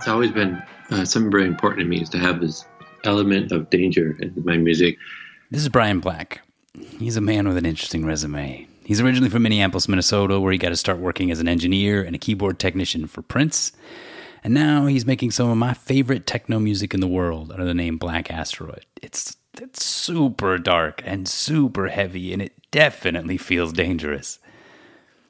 It's 0.09 0.15
always 0.15 0.31
been 0.31 0.63
uh, 0.91 1.05
something 1.05 1.31
very 1.31 1.45
important 1.45 1.81
to 1.81 1.87
me 1.87 2.01
is 2.01 2.09
to 2.09 2.17
have 2.17 2.41
this 2.41 2.65
element 3.05 3.53
of 3.53 3.69
danger 3.69 4.17
in 4.21 4.33
my 4.43 4.57
music. 4.57 4.97
This 5.51 5.61
is 5.61 5.69
Brian 5.69 6.01
Black. 6.01 6.41
He's 6.99 7.19
a 7.19 7.21
man 7.21 7.47
with 7.47 7.59
an 7.59 7.67
interesting 7.67 8.07
resume. 8.07 8.67
He's 8.87 9.03
originally 9.03 9.29
from 9.29 9.43
Minneapolis, 9.43 9.87
Minnesota, 9.87 10.41
where 10.41 10.51
he 10.51 10.57
got 10.57 10.71
to 10.71 10.77
start 10.77 10.99
working 10.99 11.31
as 11.31 11.41
an 11.41 11.49
engineer 11.49 12.03
and 12.03 12.17
a 12.17 12.19
keyboard 12.19 12.59
technician 12.59 13.07
for 13.07 13.21
Prince. 13.21 13.73
And 14.43 14.55
now 14.55 14.87
he's 14.87 15.05
making 15.05 15.33
some 15.33 15.51
of 15.51 15.59
my 15.59 15.75
favorite 15.75 16.27
techno 16.27 16.59
music 16.59 16.95
in 16.95 17.01
the 17.01 17.07
world 17.07 17.53
under 17.53 17.67
the 17.67 17.75
name 17.75 17.99
Black 17.99 18.31
Asteroid. 18.31 18.87
It's 19.03 19.37
it's 19.61 19.85
super 19.85 20.57
dark 20.57 21.03
and 21.05 21.29
super 21.29 21.89
heavy, 21.89 22.33
and 22.33 22.41
it 22.41 22.55
definitely 22.71 23.37
feels 23.37 23.75
dangerous. 23.75 24.39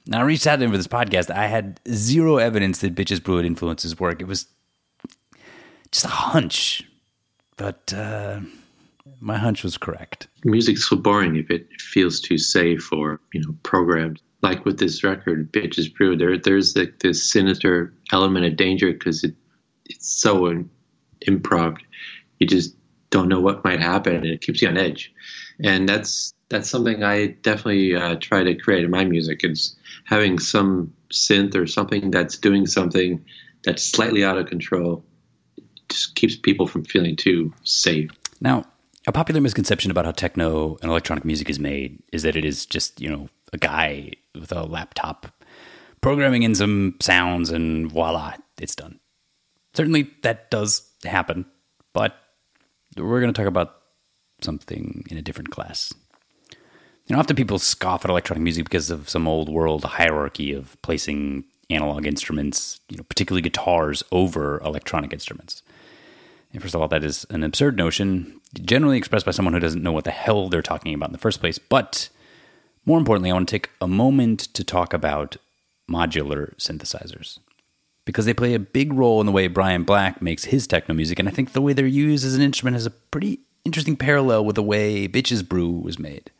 Now, 0.06 0.20
I 0.20 0.22
reached 0.22 0.46
out 0.46 0.56
to 0.56 0.64
him 0.64 0.70
for 0.70 0.76
this 0.76 0.86
podcast. 0.86 1.34
I 1.34 1.48
had 1.48 1.80
zero 1.88 2.36
evidence 2.36 2.78
that 2.78 2.94
Bitches 2.94 3.20
Brew 3.20 3.38
had 3.38 3.44
influenced 3.44 3.82
his 3.82 3.98
work. 3.98 4.22
It 4.22 4.28
was 4.28 4.46
just 5.90 6.04
a 6.04 6.08
hunch, 6.08 6.84
but 7.56 7.92
uh, 7.94 8.40
my 9.20 9.36
hunch 9.36 9.62
was 9.62 9.76
correct. 9.76 10.28
Music's 10.44 10.88
so 10.88 10.96
boring 10.96 11.36
if 11.36 11.50
it 11.50 11.68
feels 11.80 12.20
too 12.20 12.38
safe 12.38 12.92
or 12.92 13.20
you 13.32 13.40
know 13.40 13.54
programmed. 13.62 14.20
Like 14.40 14.64
with 14.64 14.78
this 14.78 15.02
record, 15.02 15.52
Bitches 15.52 15.92
Brew, 15.92 16.16
there 16.16 16.38
there's 16.38 16.76
like 16.76 17.00
this 17.00 17.30
sinister 17.30 17.92
element 18.12 18.46
of 18.46 18.56
danger 18.56 18.92
because 18.92 19.24
it 19.24 19.34
it's 19.86 20.08
so 20.08 20.64
improv. 21.26 21.78
You 22.38 22.46
just 22.46 22.74
don't 23.10 23.28
know 23.28 23.40
what 23.40 23.64
might 23.64 23.80
happen, 23.80 24.16
and 24.16 24.26
it 24.26 24.40
keeps 24.40 24.62
you 24.62 24.68
on 24.68 24.76
edge. 24.76 25.12
And 25.64 25.88
that's 25.88 26.32
that's 26.48 26.70
something 26.70 27.02
I 27.02 27.28
definitely 27.42 27.94
uh, 27.94 28.16
try 28.16 28.42
to 28.42 28.54
create 28.54 28.84
in 28.84 28.90
my 28.90 29.04
music. 29.04 29.40
It's 29.42 29.76
having 30.04 30.38
some 30.38 30.92
synth 31.12 31.54
or 31.54 31.66
something 31.66 32.10
that's 32.10 32.38
doing 32.38 32.66
something 32.66 33.24
that's 33.64 33.82
slightly 33.82 34.24
out 34.24 34.38
of 34.38 34.46
control. 34.46 35.04
Just 35.88 36.14
keeps 36.14 36.36
people 36.36 36.66
from 36.66 36.84
feeling 36.84 37.16
too 37.16 37.52
safe. 37.64 38.10
Now, 38.40 38.64
a 39.06 39.12
popular 39.12 39.40
misconception 39.40 39.90
about 39.90 40.04
how 40.04 40.12
techno 40.12 40.76
and 40.82 40.90
electronic 40.90 41.24
music 41.24 41.48
is 41.48 41.58
made 41.58 42.02
is 42.12 42.22
that 42.22 42.36
it 42.36 42.44
is 42.44 42.66
just, 42.66 43.00
you 43.00 43.08
know, 43.08 43.28
a 43.52 43.58
guy 43.58 44.12
with 44.34 44.52
a 44.52 44.64
laptop 44.64 45.26
programming 46.00 46.42
in 46.42 46.54
some 46.54 46.94
sounds 47.00 47.50
and 47.50 47.90
voila, 47.90 48.34
it's 48.60 48.74
done. 48.74 49.00
Certainly 49.74 50.10
that 50.22 50.50
does 50.50 50.90
happen, 51.04 51.46
but 51.92 52.16
we're 52.96 53.20
going 53.20 53.32
to 53.32 53.38
talk 53.38 53.48
about 53.48 53.76
something 54.42 55.04
in 55.10 55.16
a 55.16 55.22
different 55.22 55.50
class. 55.50 55.92
You 57.06 57.14
know, 57.14 57.20
often 57.20 57.36
people 57.36 57.58
scoff 57.58 58.04
at 58.04 58.10
electronic 58.10 58.42
music 58.42 58.64
because 58.64 58.90
of 58.90 59.08
some 59.08 59.26
old 59.26 59.48
world 59.48 59.84
hierarchy 59.84 60.52
of 60.52 60.76
placing 60.82 61.44
analog 61.70 62.06
instruments, 62.06 62.80
you 62.88 62.96
know, 62.96 63.04
particularly 63.04 63.42
guitars, 63.42 64.02
over 64.12 64.60
electronic 64.60 65.12
instruments. 65.12 65.62
And 66.52 66.62
first 66.62 66.74
of 66.74 66.80
all, 66.80 66.88
that 66.88 67.04
is 67.04 67.26
an 67.30 67.44
absurd 67.44 67.76
notion, 67.76 68.40
generally 68.54 68.96
expressed 68.96 69.26
by 69.26 69.32
someone 69.32 69.54
who 69.54 69.60
doesn't 69.60 69.82
know 69.82 69.92
what 69.92 70.04
the 70.04 70.10
hell 70.10 70.48
they're 70.48 70.62
talking 70.62 70.94
about 70.94 71.10
in 71.10 71.12
the 71.12 71.18
first 71.18 71.40
place. 71.40 71.58
But 71.58 72.08
more 72.86 72.98
importantly, 72.98 73.30
I 73.30 73.34
want 73.34 73.48
to 73.48 73.54
take 73.54 73.70
a 73.80 73.88
moment 73.88 74.40
to 74.54 74.64
talk 74.64 74.94
about 74.94 75.36
modular 75.90 76.54
synthesizers 76.56 77.38
because 78.04 78.24
they 78.24 78.32
play 78.32 78.54
a 78.54 78.58
big 78.58 78.94
role 78.94 79.20
in 79.20 79.26
the 79.26 79.32
way 79.32 79.48
Brian 79.48 79.82
Black 79.82 80.22
makes 80.22 80.44
his 80.44 80.66
techno 80.66 80.94
music, 80.94 81.18
and 81.18 81.28
I 81.28 81.30
think 81.30 81.52
the 81.52 81.60
way 81.60 81.74
they're 81.74 81.86
used 81.86 82.24
as 82.24 82.34
an 82.34 82.40
instrument 82.40 82.74
has 82.74 82.86
a 82.86 82.90
pretty 82.90 83.40
interesting 83.66 83.96
parallel 83.96 84.46
with 84.46 84.56
the 84.56 84.62
way 84.62 85.06
Bitches 85.06 85.46
Brew 85.46 85.68
was 85.68 85.98
made. 85.98 86.30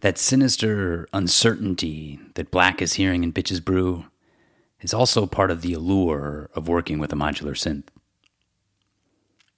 That 0.00 0.18
sinister 0.18 1.08
uncertainty 1.12 2.20
that 2.34 2.52
Black 2.52 2.80
is 2.80 2.92
hearing 2.92 3.24
in 3.24 3.32
Bitches 3.32 3.64
Brew 3.64 4.04
is 4.80 4.94
also 4.94 5.26
part 5.26 5.50
of 5.50 5.62
the 5.62 5.72
allure 5.72 6.50
of 6.54 6.68
working 6.68 7.00
with 7.00 7.12
a 7.12 7.16
modular 7.16 7.56
synth. 7.56 7.88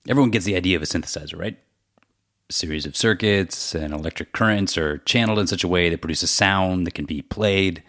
Everyone 0.09 0.31
gets 0.31 0.47
the 0.47 0.57
idea 0.57 0.75
of 0.75 0.83
a 0.83 0.87
synthesizer, 0.87 1.39
right? 1.39 1.59
A 2.49 2.53
series 2.53 2.87
of 2.87 2.97
circuits 2.97 3.75
and 3.75 3.93
electric 3.93 4.33
currents 4.33 4.79
are 4.79 4.99
channeled 4.99 5.39
in 5.39 5.47
such 5.47 5.63
a 5.63 5.69
way 5.69 5.91
that 5.91 6.01
produces 6.01 6.31
a 6.31 6.33
sound 6.33 6.87
that 6.87 6.95
can 6.95 7.05
be 7.05 7.21
played 7.21 7.83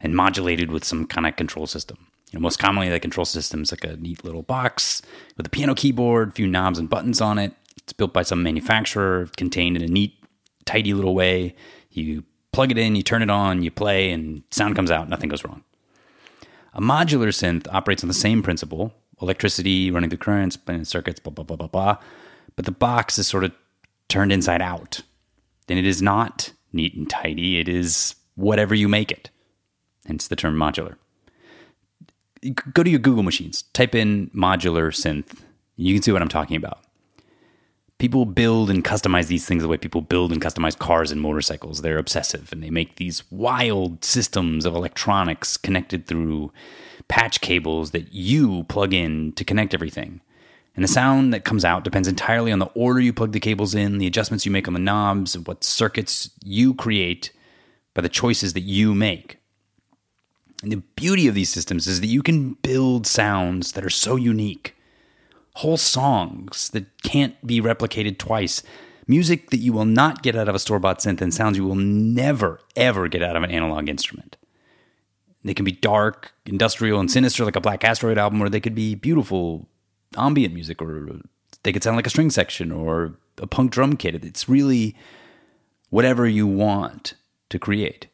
and 0.00 0.16
modulated 0.16 0.70
with 0.70 0.84
some 0.84 1.06
kind 1.06 1.26
of 1.26 1.36
control 1.36 1.66
system. 1.66 1.98
Most 2.32 2.58
commonly, 2.58 2.88
the 2.88 2.98
control 2.98 3.26
system 3.26 3.62
is 3.62 3.72
like 3.72 3.84
a 3.84 3.96
neat 3.96 4.24
little 4.24 4.42
box 4.42 5.02
with 5.36 5.46
a 5.46 5.50
piano 5.50 5.74
keyboard, 5.74 6.30
a 6.30 6.32
few 6.32 6.46
knobs 6.46 6.78
and 6.78 6.88
buttons 6.88 7.20
on 7.20 7.38
it. 7.38 7.52
It's 7.76 7.92
built 7.92 8.12
by 8.12 8.22
some 8.22 8.42
manufacturer, 8.42 9.28
contained 9.36 9.76
in 9.76 9.82
a 9.82 9.86
neat, 9.86 10.14
tidy 10.64 10.94
little 10.94 11.14
way. 11.14 11.54
You 11.90 12.24
plug 12.52 12.70
it 12.70 12.78
in, 12.78 12.96
you 12.96 13.02
turn 13.02 13.22
it 13.22 13.30
on, 13.30 13.62
you 13.62 13.70
play, 13.70 14.10
and 14.10 14.42
sound 14.50 14.76
comes 14.76 14.90
out, 14.90 15.10
nothing 15.10 15.28
goes 15.28 15.44
wrong. 15.44 15.62
A 16.72 16.80
modular 16.80 17.28
synth 17.28 17.66
operates 17.72 18.02
on 18.02 18.08
the 18.08 18.14
same 18.14 18.42
principle 18.42 18.92
electricity 19.20 19.90
running 19.90 20.10
through 20.10 20.18
currents, 20.18 20.54
spinning 20.54 20.84
circuits, 20.84 21.20
blah, 21.20 21.32
blah, 21.32 21.44
blah, 21.44 21.56
blah, 21.56 21.68
blah. 21.68 21.96
But 22.54 22.64
the 22.64 22.72
box 22.72 23.18
is 23.18 23.26
sort 23.26 23.44
of 23.44 23.52
turned 24.08 24.32
inside 24.32 24.62
out. 24.62 25.02
Then 25.66 25.78
it 25.78 25.86
is 25.86 26.00
not 26.00 26.52
neat 26.72 26.94
and 26.94 27.08
tidy, 27.08 27.58
it 27.58 27.68
is 27.68 28.14
whatever 28.34 28.74
you 28.74 28.88
make 28.88 29.10
it. 29.10 29.30
Hence 30.06 30.28
the 30.28 30.36
term 30.36 30.56
modular. 30.56 30.96
Go 32.72 32.82
to 32.82 32.90
your 32.90 33.00
Google 33.00 33.22
machines, 33.22 33.62
type 33.72 33.94
in 33.94 34.30
modular 34.30 34.88
synth. 34.92 35.40
You 35.76 35.94
can 35.94 36.02
see 36.02 36.12
what 36.12 36.22
I'm 36.22 36.28
talking 36.28 36.56
about. 36.56 36.85
People 37.98 38.26
build 38.26 38.68
and 38.68 38.84
customize 38.84 39.28
these 39.28 39.46
things 39.46 39.62
the 39.62 39.68
way 39.68 39.78
people 39.78 40.02
build 40.02 40.30
and 40.30 40.42
customize 40.42 40.78
cars 40.78 41.10
and 41.10 41.20
motorcycles. 41.20 41.80
They're 41.80 41.98
obsessive 41.98 42.52
and 42.52 42.62
they 42.62 42.68
make 42.68 42.96
these 42.96 43.22
wild 43.30 44.04
systems 44.04 44.66
of 44.66 44.74
electronics 44.74 45.56
connected 45.56 46.06
through 46.06 46.52
patch 47.08 47.40
cables 47.40 47.92
that 47.92 48.12
you 48.12 48.64
plug 48.64 48.92
in 48.92 49.32
to 49.32 49.44
connect 49.44 49.72
everything. 49.72 50.20
And 50.74 50.84
the 50.84 50.88
sound 50.88 51.32
that 51.32 51.46
comes 51.46 51.64
out 51.64 51.84
depends 51.84 52.06
entirely 52.06 52.52
on 52.52 52.58
the 52.58 52.66
order 52.66 53.00
you 53.00 53.14
plug 53.14 53.32
the 53.32 53.40
cables 53.40 53.74
in, 53.74 53.96
the 53.96 54.06
adjustments 54.06 54.44
you 54.44 54.52
make 54.52 54.68
on 54.68 54.74
the 54.74 54.80
knobs, 54.80 55.34
and 55.34 55.46
what 55.46 55.64
circuits 55.64 56.30
you 56.44 56.74
create 56.74 57.32
by 57.94 58.02
the 58.02 58.10
choices 58.10 58.52
that 58.52 58.60
you 58.60 58.94
make. 58.94 59.38
And 60.62 60.70
the 60.70 60.82
beauty 60.94 61.28
of 61.28 61.34
these 61.34 61.48
systems 61.48 61.86
is 61.86 62.02
that 62.02 62.08
you 62.08 62.22
can 62.22 62.54
build 62.54 63.06
sounds 63.06 63.72
that 63.72 63.84
are 63.84 63.90
so 63.90 64.16
unique, 64.16 64.75
whole 65.56 65.76
songs 65.78 66.68
that 66.70 66.84
can't 67.02 67.34
be 67.46 67.60
replicated 67.60 68.18
twice, 68.18 68.62
music 69.06 69.50
that 69.50 69.58
you 69.58 69.72
will 69.72 69.86
not 69.86 70.22
get 70.22 70.36
out 70.36 70.48
of 70.48 70.54
a 70.54 70.58
store 70.58 70.78
bought 70.78 70.98
synth, 70.98 71.20
and 71.20 71.32
sounds 71.32 71.56
you 71.56 71.64
will 71.64 71.74
never, 71.74 72.60
ever 72.76 73.08
get 73.08 73.22
out 73.22 73.36
of 73.36 73.42
an 73.42 73.50
analog 73.50 73.88
instrument. 73.88 74.36
They 75.42 75.54
can 75.54 75.64
be 75.64 75.72
dark, 75.72 76.34
industrial, 76.44 77.00
and 77.00 77.10
sinister, 77.10 77.44
like 77.44 77.56
a 77.56 77.60
Black 77.60 77.84
Asteroid 77.84 78.18
album, 78.18 78.42
or 78.42 78.48
they 78.48 78.60
could 78.60 78.74
be 78.74 78.94
beautiful, 78.94 79.66
ambient 80.16 80.52
music, 80.52 80.82
or 80.82 81.20
they 81.62 81.72
could 81.72 81.82
sound 81.82 81.96
like 81.96 82.06
a 82.06 82.10
string 82.10 82.30
section 82.30 82.70
or 82.70 83.16
a 83.38 83.46
punk 83.46 83.70
drum 83.70 83.96
kit. 83.96 84.24
It's 84.24 84.48
really 84.48 84.94
whatever 85.88 86.26
you 86.26 86.46
want 86.46 87.14
to 87.48 87.58
create. 87.58 88.08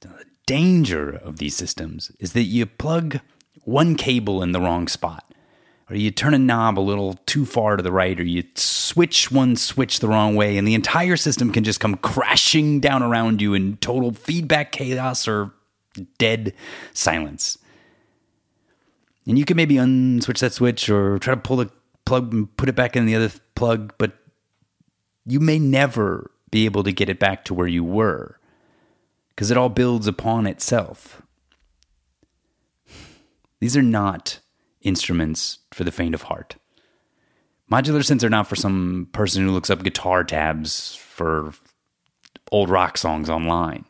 The 0.00 0.24
danger 0.46 1.10
of 1.10 1.38
these 1.38 1.56
systems 1.56 2.12
is 2.18 2.32
that 2.32 2.44
you 2.44 2.64
plug 2.64 3.20
one 3.64 3.94
cable 3.96 4.42
in 4.42 4.52
the 4.52 4.60
wrong 4.60 4.88
spot, 4.88 5.27
or 5.90 5.96
you 5.96 6.10
turn 6.10 6.34
a 6.34 6.38
knob 6.38 6.78
a 6.78 6.80
little 6.80 7.14
too 7.26 7.46
far 7.46 7.76
to 7.76 7.82
the 7.82 7.92
right, 7.92 8.18
or 8.18 8.24
you 8.24 8.44
switch 8.54 9.30
one 9.30 9.56
switch 9.56 10.00
the 10.00 10.08
wrong 10.08 10.34
way, 10.34 10.56
and 10.58 10.68
the 10.68 10.74
entire 10.74 11.16
system 11.16 11.52
can 11.52 11.64
just 11.64 11.80
come 11.80 11.96
crashing 11.96 12.80
down 12.80 13.02
around 13.02 13.40
you 13.40 13.54
in 13.54 13.76
total 13.78 14.12
feedback 14.12 14.72
chaos 14.72 15.26
or 15.26 15.52
dead 16.18 16.52
silence. 16.92 17.58
And 19.26 19.38
you 19.38 19.44
can 19.44 19.56
maybe 19.56 19.76
unswitch 19.76 20.40
that 20.40 20.52
switch 20.52 20.88
or 20.88 21.18
try 21.18 21.34
to 21.34 21.40
pull 21.40 21.58
the 21.58 21.70
plug 22.04 22.32
and 22.32 22.54
put 22.56 22.68
it 22.68 22.76
back 22.76 22.96
in 22.96 23.06
the 23.06 23.14
other 23.14 23.30
plug, 23.54 23.92
but 23.98 24.12
you 25.26 25.40
may 25.40 25.58
never 25.58 26.30
be 26.50 26.64
able 26.64 26.82
to 26.82 26.92
get 26.92 27.10
it 27.10 27.18
back 27.18 27.44
to 27.44 27.54
where 27.54 27.66
you 27.66 27.84
were 27.84 28.38
because 29.30 29.50
it 29.50 29.56
all 29.56 29.68
builds 29.68 30.06
upon 30.06 30.46
itself. 30.46 31.22
These 33.60 33.76
are 33.76 33.82
not 33.82 34.40
instruments 34.88 35.58
for 35.72 35.84
the 35.84 35.92
faint 35.92 36.14
of 36.14 36.22
heart. 36.22 36.56
Modular 37.70 38.00
synths 38.00 38.24
are 38.24 38.30
not 38.30 38.46
for 38.46 38.56
some 38.56 39.08
person 39.12 39.44
who 39.44 39.52
looks 39.52 39.70
up 39.70 39.82
guitar 39.82 40.24
tabs 40.24 40.94
for 40.94 41.52
old 42.50 42.70
rock 42.70 42.96
songs 42.96 43.28
online. 43.28 43.84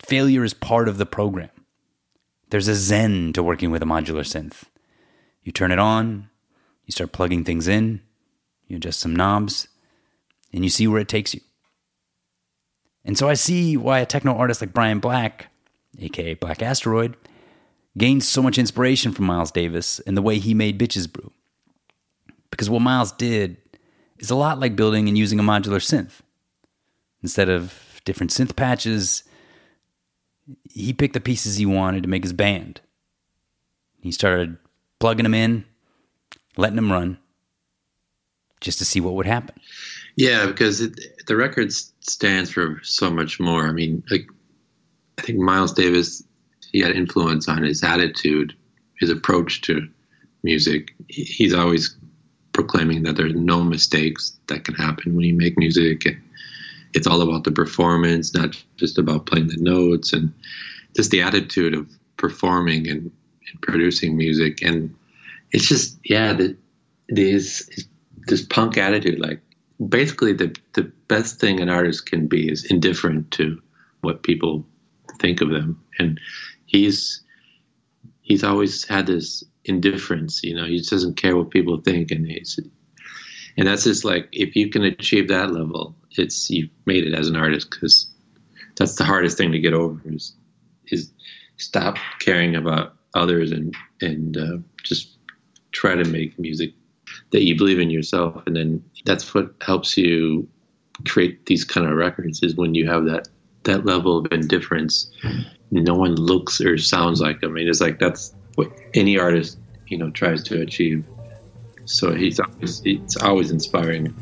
Failure 0.00 0.44
is 0.44 0.54
part 0.54 0.88
of 0.88 0.98
the 0.98 1.06
program. 1.06 1.50
There's 2.50 2.68
a 2.68 2.74
zen 2.74 3.32
to 3.34 3.42
working 3.42 3.70
with 3.70 3.82
a 3.82 3.86
modular 3.86 4.24
synth. 4.24 4.62
You 5.42 5.52
turn 5.52 5.72
it 5.72 5.78
on, 5.78 6.30
you 6.86 6.92
start 6.92 7.12
plugging 7.12 7.44
things 7.44 7.66
in, 7.66 8.00
you 8.68 8.76
adjust 8.76 9.00
some 9.00 9.16
knobs, 9.16 9.68
and 10.52 10.64
you 10.64 10.70
see 10.70 10.86
where 10.86 11.00
it 11.00 11.08
takes 11.08 11.34
you. 11.34 11.40
And 13.04 13.18
so 13.18 13.28
I 13.28 13.34
see 13.34 13.76
why 13.76 13.98
a 13.98 14.06
techno 14.06 14.34
artist 14.34 14.60
like 14.60 14.72
Brian 14.72 15.00
Black, 15.00 15.48
aka 15.98 16.34
Black 16.34 16.62
Asteroid, 16.62 17.16
gained 17.96 18.22
so 18.22 18.42
much 18.42 18.58
inspiration 18.58 19.12
from 19.12 19.26
Miles 19.26 19.50
Davis 19.50 20.00
and 20.00 20.16
the 20.16 20.22
way 20.22 20.38
he 20.38 20.54
made 20.54 20.78
Bitches 20.78 21.10
Brew. 21.10 21.32
Because 22.50 22.70
what 22.70 22.82
Miles 22.82 23.12
did 23.12 23.56
is 24.18 24.30
a 24.30 24.36
lot 24.36 24.60
like 24.60 24.76
building 24.76 25.08
and 25.08 25.16
using 25.16 25.38
a 25.38 25.42
modular 25.42 25.80
synth. 25.80 26.20
Instead 27.22 27.48
of 27.48 28.00
different 28.04 28.30
synth 28.30 28.54
patches, 28.56 29.24
he 30.70 30.92
picked 30.92 31.14
the 31.14 31.20
pieces 31.20 31.56
he 31.56 31.66
wanted 31.66 32.02
to 32.02 32.08
make 32.08 32.22
his 32.22 32.32
band. 32.32 32.80
He 34.00 34.12
started 34.12 34.56
plugging 34.98 35.24
them 35.24 35.34
in, 35.34 35.64
letting 36.56 36.76
them 36.76 36.92
run, 36.92 37.18
just 38.60 38.78
to 38.78 38.84
see 38.84 39.00
what 39.00 39.14
would 39.14 39.26
happen. 39.26 39.54
Yeah, 40.16 40.46
because 40.46 40.80
it, 40.80 40.98
the 41.26 41.36
record 41.36 41.72
stands 41.72 42.50
for 42.50 42.80
so 42.82 43.10
much 43.10 43.38
more. 43.38 43.66
I 43.66 43.72
mean, 43.72 44.02
like 44.10 44.26
I 45.18 45.22
think 45.22 45.38
Miles 45.38 45.72
Davis, 45.72 46.22
he 46.72 46.80
had 46.80 46.92
influence 46.92 47.48
on 47.48 47.62
his 47.62 47.82
attitude, 47.82 48.54
his 48.98 49.10
approach 49.10 49.60
to 49.62 49.88
music. 50.42 50.94
He's 51.08 51.54
always 51.54 51.96
proclaiming 52.52 53.02
that 53.04 53.16
there's 53.16 53.34
no 53.34 53.62
mistakes 53.62 54.38
that 54.48 54.64
can 54.64 54.74
happen 54.74 55.14
when 55.14 55.24
you 55.24 55.34
make 55.34 55.58
music, 55.58 56.06
and 56.06 56.20
it's 56.94 57.06
all 57.06 57.22
about 57.22 57.44
the 57.44 57.52
performance, 57.52 58.34
not 58.34 58.62
just 58.76 58.98
about 58.98 59.26
playing 59.26 59.48
the 59.48 59.56
notes, 59.58 60.12
and 60.12 60.32
just 60.96 61.10
the 61.10 61.22
attitude 61.22 61.74
of 61.74 61.88
performing 62.16 62.88
and, 62.88 63.10
and 63.50 63.62
producing 63.62 64.16
music. 64.16 64.62
And 64.62 64.94
it's 65.52 65.68
just, 65.68 65.98
yeah, 66.04 66.32
the, 66.32 66.56
these 67.08 67.86
this 68.26 68.42
punk 68.42 68.76
attitude, 68.76 69.18
like 69.18 69.40
basically 69.88 70.32
the 70.32 70.54
the 70.74 70.82
best 71.08 71.40
thing 71.40 71.60
an 71.60 71.68
artist 71.68 72.06
can 72.06 72.26
be 72.26 72.50
is 72.50 72.64
indifferent 72.64 73.30
to 73.32 73.60
what 74.02 74.22
people 74.22 74.66
think 75.18 75.40
of 75.40 75.50
them 75.50 75.82
and 75.98 76.20
he's 76.68 77.22
he's 78.22 78.44
always 78.44 78.86
had 78.86 79.06
this 79.06 79.42
indifference 79.64 80.42
you 80.42 80.54
know 80.54 80.64
he 80.64 80.78
just 80.78 80.90
doesn't 80.90 81.16
care 81.16 81.36
what 81.36 81.50
people 81.50 81.80
think. 81.80 82.10
And 82.10 82.26
he's 82.26 82.58
and 83.56 83.66
that's 83.66 83.84
just 83.84 84.04
like 84.04 84.28
if 84.32 84.54
you 84.54 84.70
can 84.70 84.84
achieve 84.84 85.28
that 85.28 85.52
level 85.52 85.94
it's 86.12 86.48
you've 86.48 86.70
made 86.86 87.04
it 87.04 87.14
as 87.14 87.28
an 87.28 87.36
artist 87.36 87.70
because 87.70 88.08
that's 88.76 88.94
the 88.94 89.04
hardest 89.04 89.36
thing 89.36 89.52
to 89.52 89.58
get 89.58 89.74
over 89.74 90.00
is 90.06 90.34
is 90.86 91.12
stop 91.56 91.96
caring 92.20 92.54
about 92.54 92.94
others 93.14 93.52
and 93.52 93.74
and 94.00 94.36
uh, 94.36 94.58
just 94.84 95.18
try 95.72 95.94
to 95.94 96.04
make 96.04 96.38
music 96.38 96.72
that 97.30 97.44
you 97.44 97.56
believe 97.56 97.80
in 97.80 97.90
yourself. 97.90 98.42
And 98.46 98.56
then 98.56 98.84
that's 99.04 99.34
what 99.34 99.54
helps 99.60 99.96
you 99.96 100.48
create 101.06 101.46
these 101.46 101.64
kind 101.64 101.86
of 101.86 101.96
records 101.96 102.42
is 102.42 102.56
when 102.56 102.74
you 102.74 102.88
have 102.88 103.04
that 103.04 103.28
that 103.64 103.84
level 103.84 104.18
of 104.18 104.32
indifference 104.32 105.10
no 105.70 105.94
one 105.94 106.14
looks 106.14 106.60
or 106.60 106.78
sounds 106.78 107.20
like 107.20 107.44
I 107.44 107.48
mean 107.48 107.68
it's 107.68 107.80
like 107.80 107.98
that's 107.98 108.34
what 108.54 108.70
any 108.94 109.18
artist 109.18 109.58
you 109.86 109.98
know 109.98 110.10
tries 110.10 110.42
to 110.44 110.60
achieve 110.60 111.04
so 111.84 112.14
he's 112.14 112.38
always 112.40 112.82
it's 112.84 113.16
always 113.16 113.50
inspiring 113.50 114.14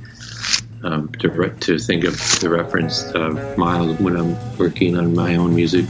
um, 0.85 1.09
to, 1.19 1.51
to 1.61 1.79
think 1.79 2.05
of 2.05 2.15
the 2.41 2.49
reference 2.49 3.05
of 3.13 3.59
Miles 3.59 3.99
when 3.99 4.17
I'm 4.17 4.57
working 4.57 4.97
on 4.97 5.15
my 5.15 5.35
own 5.37 5.55
music. 5.55 5.87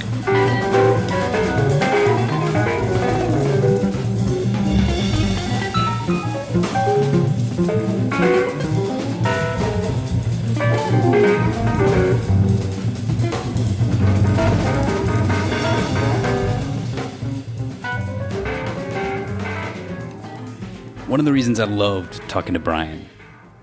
One 21.16 21.20
of 21.20 21.24
the 21.24 21.32
reasons 21.32 21.58
I 21.58 21.64
loved 21.64 22.20
talking 22.28 22.52
to 22.52 22.60
Brian 22.60 23.08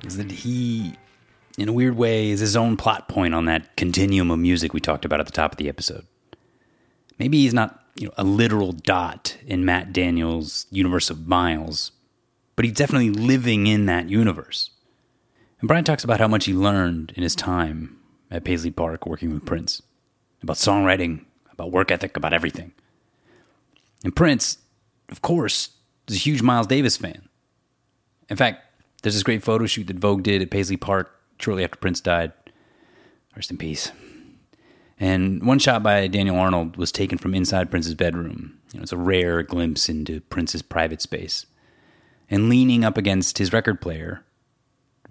is 0.04 0.18
that 0.18 0.32
he, 0.32 0.96
in 1.56 1.70
a 1.70 1.72
weird 1.72 1.96
way, 1.96 2.32
is 2.32 2.39
his 2.39 2.56
own 2.56 2.78
plot 2.78 3.08
point 3.08 3.36
on 3.36 3.46
that 3.46 3.78
continuum 3.78 4.32
of 4.32 4.39
music 4.39 4.74
we 4.74 4.80
talked 4.80 5.06
about 5.06 5.20
at 5.20 5.28
the 5.28 5.32
top 5.32 5.52
of 5.52 5.60
the 5.60 5.70
episode. 5.70 6.08
Maybe 7.20 7.44
he's 7.44 7.54
not 7.54 7.80
you 7.96 8.08
know, 8.08 8.13
a 8.18 8.24
literal 8.24 8.72
dot 8.72 9.38
in 9.46 9.66
Matt 9.66 9.94
Daniels' 9.94 10.66
universe 10.72 11.12
of 11.12 11.28
miles, 11.28 11.92
but 12.56 12.66
he's 12.66 12.74
definitely 12.74 13.12
living 13.12 13.68
in 13.68 13.86
that 13.86 14.10
universe. 14.10 14.72
And 15.60 15.68
Brian 15.68 15.84
talks 15.84 16.04
about 16.04 16.20
how 16.20 16.28
much 16.28 16.46
he 16.46 16.54
learned 16.56 17.13
in 17.16 17.22
his 17.22 17.36
time 17.36 18.00
at 18.32 18.46
Paisley 18.46 18.72
Park 18.72 19.06
working 19.06 19.32
with 19.32 19.46
Prince 19.46 19.80
about 20.42 20.56
songwriting, 20.56 21.26
about 21.52 21.72
work 21.72 21.92
ethic, 21.92 22.18
about 22.18 22.34
everything. 22.34 22.72
And 24.04 24.16
Prince, 24.16 24.58
of 25.10 25.22
course, 25.22 25.70
is 26.08 26.16
a 26.16 26.20
huge 26.20 26.42
Miles 26.42 26.66
Davis 26.66 26.98
fan. 26.98 27.30
In 28.34 28.38
fact, 28.38 28.65
there's 29.04 29.13
this 29.13 29.22
great 29.22 29.43
photo 29.43 29.67
shoot 29.67 29.86
that 29.86 30.00
Vogue 30.00 30.24
did 30.24 30.41
at 30.41 30.50
Paisley 30.50 30.76
Park 30.76 31.22
shortly 31.38 31.63
after 31.63 31.78
Prince 31.78 32.02
died. 32.02 32.32
Rest 33.36 33.52
in 33.52 33.60
peace. 33.60 33.91
And 35.00 35.46
one 35.46 35.60
shot 35.60 35.84
by 35.84 36.08
Daniel 36.08 36.39
Arnold 36.39 36.76
was 36.76 36.91
taken 36.91 37.19
from 37.19 37.36
inside 37.36 37.69
Prince's 37.69 37.93
bedroom. 37.93 38.58
You 38.72 38.80
know, 38.80 38.82
it's 38.82 38.91
a 38.91 38.98
rare 38.98 39.43
glimpse 39.43 39.88
into 39.88 40.19
Prince's 40.19 40.63
private 40.63 41.00
space. 41.00 41.46
And 42.28 42.50
leaning 42.50 42.84
up 42.84 42.98
against 42.98 43.38
his 43.38 43.54
record 43.54 43.80
player 43.80 44.24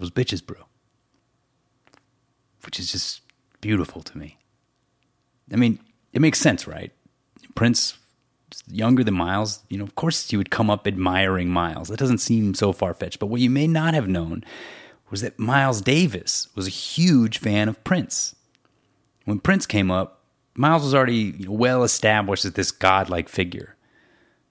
was 0.00 0.10
Bitches 0.10 0.44
Brew, 0.44 0.64
which 2.64 2.80
is 2.80 2.90
just 2.90 3.20
beautiful 3.60 4.02
to 4.02 4.18
me. 4.18 4.36
I 5.52 5.54
mean, 5.54 5.78
it 6.12 6.20
makes 6.20 6.40
sense, 6.40 6.66
right? 6.66 6.90
Prince 7.54 7.98
younger 8.66 9.04
than 9.04 9.14
Miles, 9.14 9.62
you 9.68 9.78
know, 9.78 9.84
of 9.84 9.94
course 9.94 10.32
you 10.32 10.38
would 10.38 10.50
come 10.50 10.70
up 10.70 10.86
admiring 10.86 11.48
Miles. 11.48 11.88
That 11.88 11.98
doesn't 11.98 12.18
seem 12.18 12.54
so 12.54 12.72
far 12.72 12.94
fetched. 12.94 13.18
But 13.18 13.26
what 13.26 13.40
you 13.40 13.50
may 13.50 13.66
not 13.66 13.94
have 13.94 14.08
known 14.08 14.44
was 15.10 15.20
that 15.20 15.38
Miles 15.38 15.80
Davis 15.82 16.48
was 16.54 16.66
a 16.66 16.70
huge 16.70 17.38
fan 17.38 17.68
of 17.68 17.82
Prince. 17.84 18.34
When 19.24 19.38
Prince 19.38 19.66
came 19.66 19.90
up, 19.90 20.24
Miles 20.54 20.82
was 20.82 20.94
already 20.94 21.34
you 21.38 21.46
know, 21.46 21.52
well 21.52 21.82
established 21.84 22.44
as 22.44 22.52
this 22.52 22.70
godlike 22.70 23.28
figure. 23.28 23.76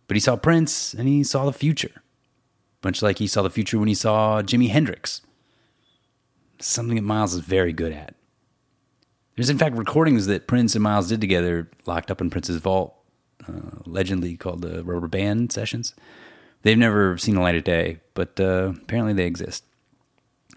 But 0.07 0.15
he 0.15 0.21
saw 0.21 0.35
Prince 0.35 0.93
and 0.93 1.07
he 1.07 1.23
saw 1.23 1.45
the 1.45 1.53
future, 1.53 2.01
much 2.83 3.01
like 3.01 3.19
he 3.19 3.27
saw 3.27 3.41
the 3.41 3.49
future 3.49 3.79
when 3.79 3.87
he 3.87 3.95
saw 3.95 4.41
Jimi 4.41 4.69
Hendrix. 4.69 5.21
Something 6.59 6.95
that 6.95 7.03
Miles 7.03 7.33
is 7.33 7.39
very 7.39 7.73
good 7.73 7.91
at. 7.91 8.15
There's, 9.35 9.49
in 9.49 9.57
fact, 9.57 9.77
recordings 9.77 10.27
that 10.27 10.47
Prince 10.47 10.75
and 10.75 10.83
Miles 10.83 11.07
did 11.07 11.21
together, 11.21 11.69
locked 11.85 12.11
up 12.11 12.21
in 12.21 12.29
Prince's 12.29 12.57
vault, 12.57 12.95
uh, 13.47 14.37
called 14.37 14.61
the 14.61 14.83
Rubber 14.83 15.07
Band 15.07 15.51
Sessions. 15.51 15.93
They've 16.63 16.77
never 16.77 17.17
seen 17.17 17.35
the 17.35 17.41
light 17.41 17.55
of 17.55 17.63
day, 17.63 17.99
but 18.13 18.39
uh, 18.39 18.73
apparently 18.81 19.13
they 19.13 19.25
exist. 19.25 19.63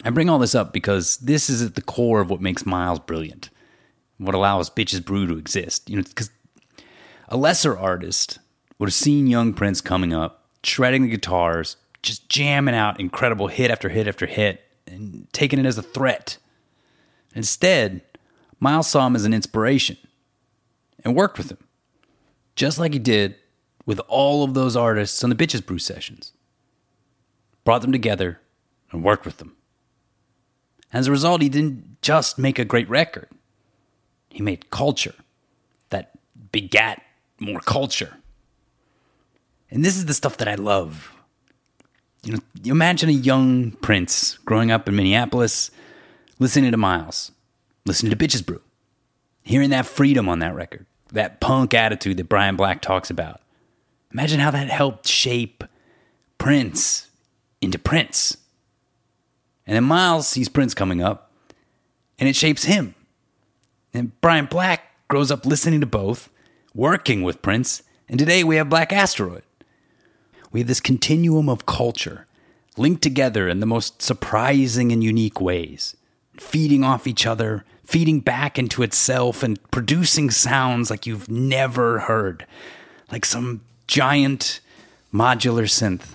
I 0.05 0.11
bring 0.11 0.29
all 0.29 0.39
this 0.39 0.55
up 0.55 0.73
because 0.73 1.17
this 1.19 1.49
is 1.49 1.63
at 1.63 1.77
the 1.77 1.83
core 1.83 2.21
of 2.21 2.31
what 2.31 2.41
makes 2.41 2.67
Miles 2.67 2.99
brilliant, 2.99 3.51
what 4.19 4.35
allows 4.35 4.69
Bitches 4.69 5.05
Brew 5.05 5.27
to 5.27 5.39
exist. 5.39 5.89
You 5.89 5.97
know, 5.97 6.03
because 6.03 6.31
a 7.29 7.37
lesser 7.37 7.79
artist 7.79 8.39
would 8.79 8.89
have 8.89 8.95
seen 8.95 9.27
young 9.27 9.55
Prince 9.55 9.81
coming 9.81 10.13
up, 10.13 10.47
shredding 10.63 11.03
the 11.03 11.09
guitars, 11.09 11.77
just 12.03 12.29
jamming 12.29 12.75
out 12.75 13.01
incredible 13.01 13.47
hit 13.47 13.71
after 13.71 13.89
hit 13.89 14.07
after 14.07 14.27
hit, 14.27 14.63
and 14.87 15.27
taking 15.33 15.59
it 15.59 15.67
as 15.67 15.79
a 15.79 15.83
threat. 15.83 16.37
Instead, 17.35 18.03
Miles 18.61 18.89
saw 18.89 19.07
him 19.07 19.17
as 19.17 19.25
an 19.25 19.35
inspiration 19.35 19.97
and 21.05 21.17
worked 21.17 21.39
with 21.39 21.51
him, 21.51 21.59
just 22.55 22.79
like 22.79 22.93
he 22.93 22.99
did 22.99 23.37
with 23.87 24.01
all 24.09 24.45
of 24.45 24.55
those 24.55 24.77
artists 24.77 25.23
on 25.23 25.31
the 25.31 25.37
Bitches 25.37 25.65
Brew 25.65 25.79
sessions. 25.79 26.33
Brought 27.65 27.83
them 27.83 27.93
together 27.93 28.41
and 28.91 29.03
worked 29.03 29.25
with 29.25 29.39
them. 29.39 29.57
As 30.93 31.07
a 31.07 31.11
result, 31.11 31.43
he 31.43 31.49
didn't 31.49 32.01
just 32.03 32.39
make 32.39 32.59
a 32.59 32.65
great 32.65 32.89
record, 32.89 33.29
he 34.29 34.43
made 34.43 34.71
culture 34.71 35.15
that 35.91 36.13
begat 36.53 37.03
more 37.41 37.61
culture. 37.61 38.17
And 39.71 39.85
this 39.85 39.97
is 39.97 40.07
the 40.07 40.15
stuff 40.15 40.37
that 40.37 40.49
I 40.49 40.55
love. 40.55 41.13
You 42.23 42.35
know, 42.35 42.39
you 42.63 42.73
imagine 42.73 43.09
a 43.09 43.13
young 43.13 43.73
prince 43.73 44.39
growing 44.45 44.71
up 44.71 44.89
in 44.89 44.97
Minneapolis, 44.97 45.71
listening 46.39 46.71
to 46.71 46.77
Miles, 46.77 47.33
listening 47.85 48.11
to 48.11 48.17
Bitches 48.17 48.45
Brew, 48.45 48.63
hearing 49.43 49.71
that 49.71 49.87
freedom 49.87 50.29
on 50.29 50.39
that 50.39 50.55
record, 50.55 50.87
that 51.15 51.41
punk 51.41 51.75
attitude 51.75 52.17
that 52.19 52.29
Brian 52.29 52.57
Black 52.57 52.83
talks 52.83 53.11
about. 53.11 53.41
Imagine 54.13 54.41
how 54.41 54.51
that 54.51 54.69
helped 54.69 55.09
shape 55.09 55.65
Prince 56.39 57.09
into 57.61 57.79
Prince. 57.79 58.37
And 59.67 59.75
then 59.75 59.85
Miles 59.85 60.29
sees 60.29 60.49
Prince 60.49 60.75
coming 60.75 61.03
up, 61.03 61.33
and 62.19 62.29
it 62.29 62.37
shapes 62.37 62.65
him. 62.65 62.95
And 63.93 64.19
Brian 64.21 64.47
Black 64.47 64.83
grows 65.09 65.31
up 65.31 65.47
listening 65.47 65.81
to 65.81 65.87
both, 65.87 66.29
working 66.75 67.23
with 67.23 67.43
Prince, 67.43 67.83
and 68.09 68.19
today 68.19 68.45
we 68.45 68.57
have 68.57 68.69
Black 68.69 68.93
Asteroid. 68.93 69.43
We 70.53 70.61
have 70.61 70.67
this 70.69 70.81
continuum 70.81 71.49
of 71.49 71.67
culture 71.67 72.27
linked 72.77 73.03
together 73.03 73.49
in 73.49 73.61
the 73.61 73.67
most 73.67 74.03
surprising 74.03 74.93
and 74.93 75.03
unique 75.03 75.41
ways, 75.41 75.97
feeding 76.39 76.85
off 76.85 77.07
each 77.07 77.27
other, 77.27 77.65
feeding 77.85 78.21
back 78.21 78.59
into 78.59 78.83
itself, 78.83 79.43
and 79.43 79.59
producing 79.71 80.31
sounds 80.31 80.91
like 80.91 81.07
you've 81.07 81.29
never 81.29 82.01
heard, 82.01 82.47
like 83.11 83.25
some 83.25 83.61
giant 83.87 84.61
modular 85.13 85.65
synth. 85.65 86.15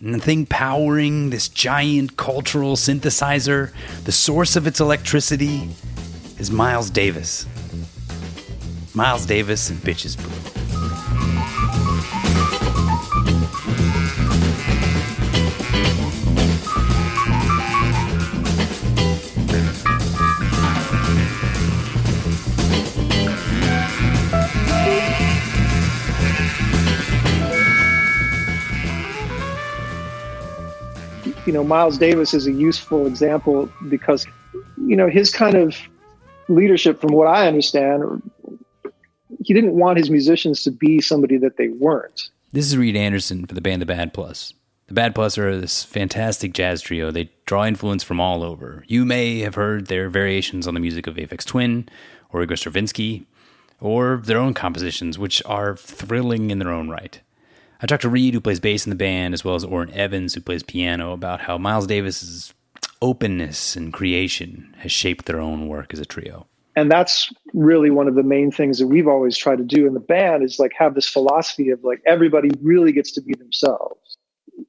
And 0.00 0.14
the 0.14 0.20
thing 0.20 0.46
powering 0.46 1.30
this 1.30 1.48
giant 1.48 2.16
cultural 2.16 2.76
synthesizer, 2.76 3.72
the 4.04 4.12
source 4.12 4.56
of 4.56 4.66
its 4.66 4.80
electricity, 4.80 5.68
is 6.38 6.50
Miles 6.50 6.90
Davis. 6.90 7.46
Miles 8.94 9.26
Davis 9.26 9.70
and 9.70 9.78
Bitches 9.80 10.16
Brew. 10.16 10.63
Know, 31.54 31.64
Miles 31.64 31.96
Davis 31.96 32.34
is 32.34 32.46
a 32.46 32.52
useful 32.52 33.06
example 33.06 33.70
because, 33.88 34.26
you 34.76 34.96
know, 34.96 35.08
his 35.08 35.30
kind 35.30 35.54
of 35.54 35.76
leadership, 36.48 37.00
from 37.00 37.12
what 37.14 37.26
I 37.26 37.48
understand, 37.48 38.22
he 39.42 39.54
didn't 39.54 39.74
want 39.74 39.98
his 39.98 40.10
musicians 40.10 40.62
to 40.64 40.70
be 40.70 41.00
somebody 41.00 41.38
that 41.38 41.56
they 41.56 41.68
weren't. 41.68 42.30
This 42.52 42.66
is 42.66 42.76
Reed 42.76 42.96
Anderson 42.96 43.46
for 43.46 43.54
the 43.54 43.60
band 43.60 43.82
The 43.82 43.86
Bad 43.86 44.12
Plus. 44.12 44.52
The 44.86 44.94
Bad 44.94 45.14
Plus 45.14 45.38
are 45.38 45.58
this 45.58 45.82
fantastic 45.82 46.52
jazz 46.52 46.82
trio. 46.82 47.10
They 47.10 47.30
draw 47.46 47.64
influence 47.64 48.02
from 48.02 48.20
all 48.20 48.42
over. 48.42 48.84
You 48.86 49.04
may 49.04 49.40
have 49.40 49.54
heard 49.54 49.86
their 49.86 50.10
variations 50.10 50.68
on 50.68 50.74
the 50.74 50.80
music 50.80 51.06
of 51.06 51.16
Aphex 51.16 51.44
Twin 51.44 51.88
or 52.30 52.42
Igor 52.42 52.56
Stravinsky, 52.56 53.26
or 53.80 54.20
their 54.24 54.38
own 54.38 54.54
compositions, 54.54 55.18
which 55.18 55.42
are 55.46 55.76
thrilling 55.76 56.50
in 56.50 56.58
their 56.58 56.70
own 56.70 56.88
right. 56.88 57.20
I 57.84 57.86
talked 57.86 58.00
to 58.00 58.08
Reed, 58.08 58.32
who 58.32 58.40
plays 58.40 58.60
bass 58.60 58.86
in 58.86 58.90
the 58.90 58.96
band, 58.96 59.34
as 59.34 59.44
well 59.44 59.56
as 59.56 59.62
Orrin 59.62 59.92
Evans, 59.92 60.32
who 60.32 60.40
plays 60.40 60.62
piano, 60.62 61.12
about 61.12 61.42
how 61.42 61.58
Miles 61.58 61.86
Davis's 61.86 62.54
openness 63.02 63.76
and 63.76 63.92
creation 63.92 64.74
has 64.78 64.90
shaped 64.90 65.26
their 65.26 65.38
own 65.38 65.68
work 65.68 65.92
as 65.92 66.00
a 66.00 66.06
trio. 66.06 66.46
And 66.76 66.90
that's 66.90 67.30
really 67.52 67.90
one 67.90 68.08
of 68.08 68.14
the 68.14 68.22
main 68.22 68.50
things 68.50 68.78
that 68.78 68.86
we've 68.86 69.06
always 69.06 69.36
tried 69.36 69.56
to 69.56 69.64
do 69.64 69.86
in 69.86 69.92
the 69.92 70.00
band 70.00 70.42
is 70.42 70.58
like 70.58 70.72
have 70.78 70.94
this 70.94 71.06
philosophy 71.06 71.68
of 71.68 71.84
like 71.84 72.00
everybody 72.06 72.48
really 72.62 72.90
gets 72.90 73.12
to 73.12 73.20
be 73.20 73.34
themselves. 73.34 74.16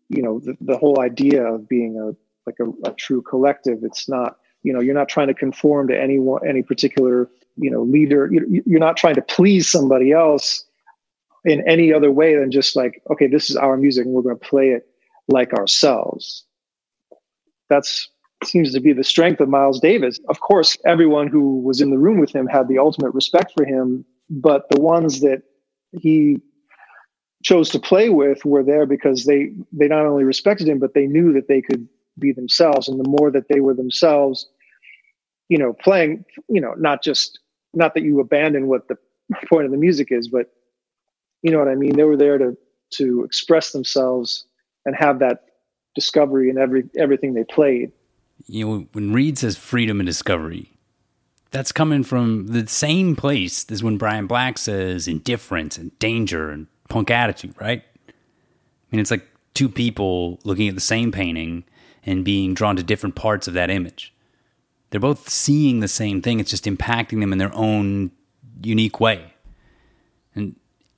You 0.10 0.22
know, 0.22 0.40
the, 0.40 0.58
the 0.60 0.78
whole 0.78 1.00
idea 1.00 1.42
of 1.42 1.70
being 1.70 1.98
a 1.98 2.18
like 2.46 2.58
a, 2.60 2.90
a 2.90 2.94
true 2.96 3.22
collective. 3.22 3.78
It's 3.84 4.10
not, 4.10 4.40
you 4.64 4.74
know, 4.74 4.82
you're 4.82 4.94
not 4.94 5.08
trying 5.08 5.28
to 5.28 5.34
conform 5.34 5.88
to 5.88 5.98
any 5.98 6.20
one, 6.20 6.46
any 6.46 6.64
particular, 6.64 7.30
you 7.56 7.72
know, 7.72 7.84
leader. 7.84 8.28
You're, 8.30 8.46
you're 8.66 8.80
not 8.82 8.98
trying 8.98 9.16
to 9.16 9.22
please 9.22 9.72
somebody 9.72 10.12
else 10.12 10.65
in 11.46 11.68
any 11.68 11.94
other 11.94 12.12
way 12.12 12.36
than 12.36 12.52
just 12.52 12.76
like, 12.76 13.02
okay, 13.12 13.28
this 13.28 13.50
is 13.50 13.56
our 13.56 13.78
music 13.78 14.06
and 14.06 14.14
we're 14.14 14.22
going 14.22 14.38
to 14.38 14.46
play 14.46 14.70
it 14.70 14.88
like 15.28 15.54
ourselves. 15.54 16.46
That's 17.70 18.10
seems 18.44 18.74
to 18.74 18.80
be 18.80 18.94
the 18.94 19.04
strength 19.04 19.40
of 19.40 19.50
Miles 19.50 19.80
Davis. 19.80 20.20
Of 20.30 20.40
course, 20.40 20.78
everyone 20.86 21.28
who 21.28 21.62
was 21.62 21.82
in 21.82 21.90
the 21.90 21.98
room 21.98 22.20
with 22.20 22.36
him 22.36 22.48
had 22.48 22.68
the 22.68 22.78
ultimate 22.78 23.14
respect 23.14 23.54
for 23.58 23.66
him, 23.66 24.06
but 24.30 24.70
the 24.70 24.80
ones 24.80 25.22
that 25.22 25.44
he 25.92 26.38
chose 27.44 27.70
to 27.70 27.80
play 27.80 28.10
with 28.10 28.44
were 28.46 28.64
there 28.64 28.86
because 28.86 29.26
they 29.26 29.52
they 29.72 29.88
not 29.88 30.06
only 30.06 30.24
respected 30.24 30.68
him, 30.68 30.80
but 30.80 30.94
they 30.94 31.08
knew 31.08 31.34
that 31.34 31.48
they 31.48 31.62
could 31.62 31.88
be 32.20 32.32
themselves. 32.32 32.88
And 32.88 33.00
the 33.00 33.10
more 33.20 33.32
that 33.32 33.48
they 33.50 33.60
were 33.60 33.74
themselves, 33.74 34.48
you 35.50 35.58
know, 35.58 35.74
playing, 35.74 36.26
you 36.50 36.62
know, 36.62 36.74
not 36.78 37.04
just 37.04 37.40
not 37.74 37.94
that 37.94 38.04
you 38.04 38.20
abandon 38.20 38.68
what 38.68 38.88
the 38.88 38.98
point 39.50 39.66
of 39.66 39.72
the 39.72 39.78
music 39.78 40.12
is, 40.12 40.28
but 40.28 40.52
you 41.46 41.52
know 41.52 41.60
what 41.60 41.68
I 41.68 41.76
mean? 41.76 41.96
They 41.96 42.04
were 42.04 42.18
there 42.18 42.40
to 42.40 42.58
to 42.96 43.24
express 43.24 43.72
themselves 43.72 44.48
and 44.84 44.96
have 44.96 45.20
that 45.20 45.46
discovery 45.94 46.50
in 46.50 46.58
every 46.58 46.86
everything 46.98 47.36
they 47.36 47.44
played. 47.44 47.92
You 48.48 48.66
know, 48.66 48.88
when 48.94 49.14
Reed 49.14 49.38
says 49.38 49.56
freedom 49.56 50.00
and 50.00 50.08
discovery, 50.08 50.72
that's 51.52 51.72
coming 51.72 52.04
from 52.04 52.48
the 52.48 52.66
same 52.66 53.16
place 53.16 53.64
as 53.70 53.84
when 53.84 53.98
Brian 53.98 54.26
Black 54.26 54.58
says 54.58 55.08
indifference 55.08 55.78
and 55.78 55.98
danger 56.00 56.50
and 56.50 56.66
punk 56.90 57.12
attitude, 57.12 57.54
right? 57.62 57.84
I 58.08 58.12
mean, 58.90 59.00
it's 59.00 59.12
like 59.12 59.28
two 59.54 59.70
people 59.70 60.40
looking 60.44 60.68
at 60.68 60.74
the 60.74 60.82
same 60.82 61.12
painting 61.12 61.64
and 62.08 62.26
being 62.26 62.56
drawn 62.56 62.76
to 62.76 62.84
different 62.84 63.14
parts 63.14 63.48
of 63.48 63.54
that 63.54 63.70
image. 63.70 64.16
They're 64.90 65.00
both 65.00 65.30
seeing 65.30 65.80
the 65.80 65.88
same 65.88 66.24
thing, 66.24 66.40
it's 66.40 66.50
just 66.50 66.66
impacting 66.66 67.20
them 67.20 67.32
in 67.32 67.38
their 67.38 67.54
own 67.54 68.12
unique 68.64 69.00
way. 69.00 69.35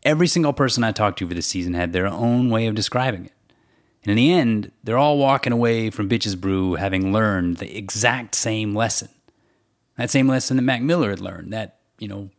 Every 0.08 0.28
single 0.28 0.54
person 0.54 0.86
I 0.86 0.94
talked 0.94 1.20
to 1.20 1.28
for 1.28 1.34
this 1.34 1.48
season 1.48 1.74
had 1.74 1.92
their 1.92 2.08
own 2.08 2.50
way 2.50 2.66
of 2.68 2.76
describing 2.76 3.26
it. 3.26 3.34
And 4.04 4.12
in 4.12 4.16
the 4.16 4.32
end, 4.32 4.72
they're 4.82 4.98
all 4.98 5.18
walking 5.18 5.52
away 5.52 5.90
from 5.90 6.08
Bitches 6.08 6.40
Brew 6.40 6.76
having 6.76 7.12
learned 7.12 7.58
the 7.58 7.78
exact 7.78 8.34
same 8.34 8.74
lesson. 8.74 9.10
That 9.98 10.10
same 10.10 10.30
lesson 10.30 10.56
that 10.56 10.64
Mac 10.64 10.82
Miller 10.82 11.10
had 11.10 11.20
learned 11.20 11.52
that, 11.52 11.80
you 12.00 12.08
know, 12.08 12.30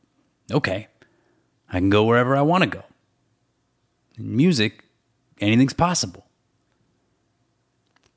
okay, 0.50 0.88
I 1.68 1.78
can 1.78 1.90
go 1.90 2.04
wherever 2.04 2.34
I 2.34 2.40
want 2.40 2.64
to 2.64 2.70
go. 2.70 2.84
In 4.16 4.34
music, 4.34 4.82
anything's 5.38 5.74
possible. 5.74 6.24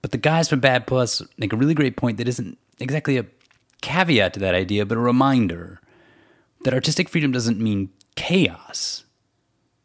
But 0.01 0.13
the 0.13 0.17
guys 0.17 0.47
from 0.47 0.61
Bad 0.61 0.87
Plus 0.87 1.21
make 1.37 1.51
a 1.51 1.57
really 1.57 1.73
great 1.73 1.97
point 1.97 2.19
that 2.19 2.29
isn't 2.29 2.57
exactly 2.79 3.17
a 3.17 3.25
caveat 3.81 4.33
to 4.35 4.39
that 4.39 4.55
idea, 4.55 4.85
but 4.85 4.97
a 4.97 5.01
reminder 5.01 5.81
that 6.63 6.73
artistic 6.73 7.09
freedom 7.09 7.33
doesn't 7.33 7.59
mean 7.59 7.89
chaos. 8.15 9.03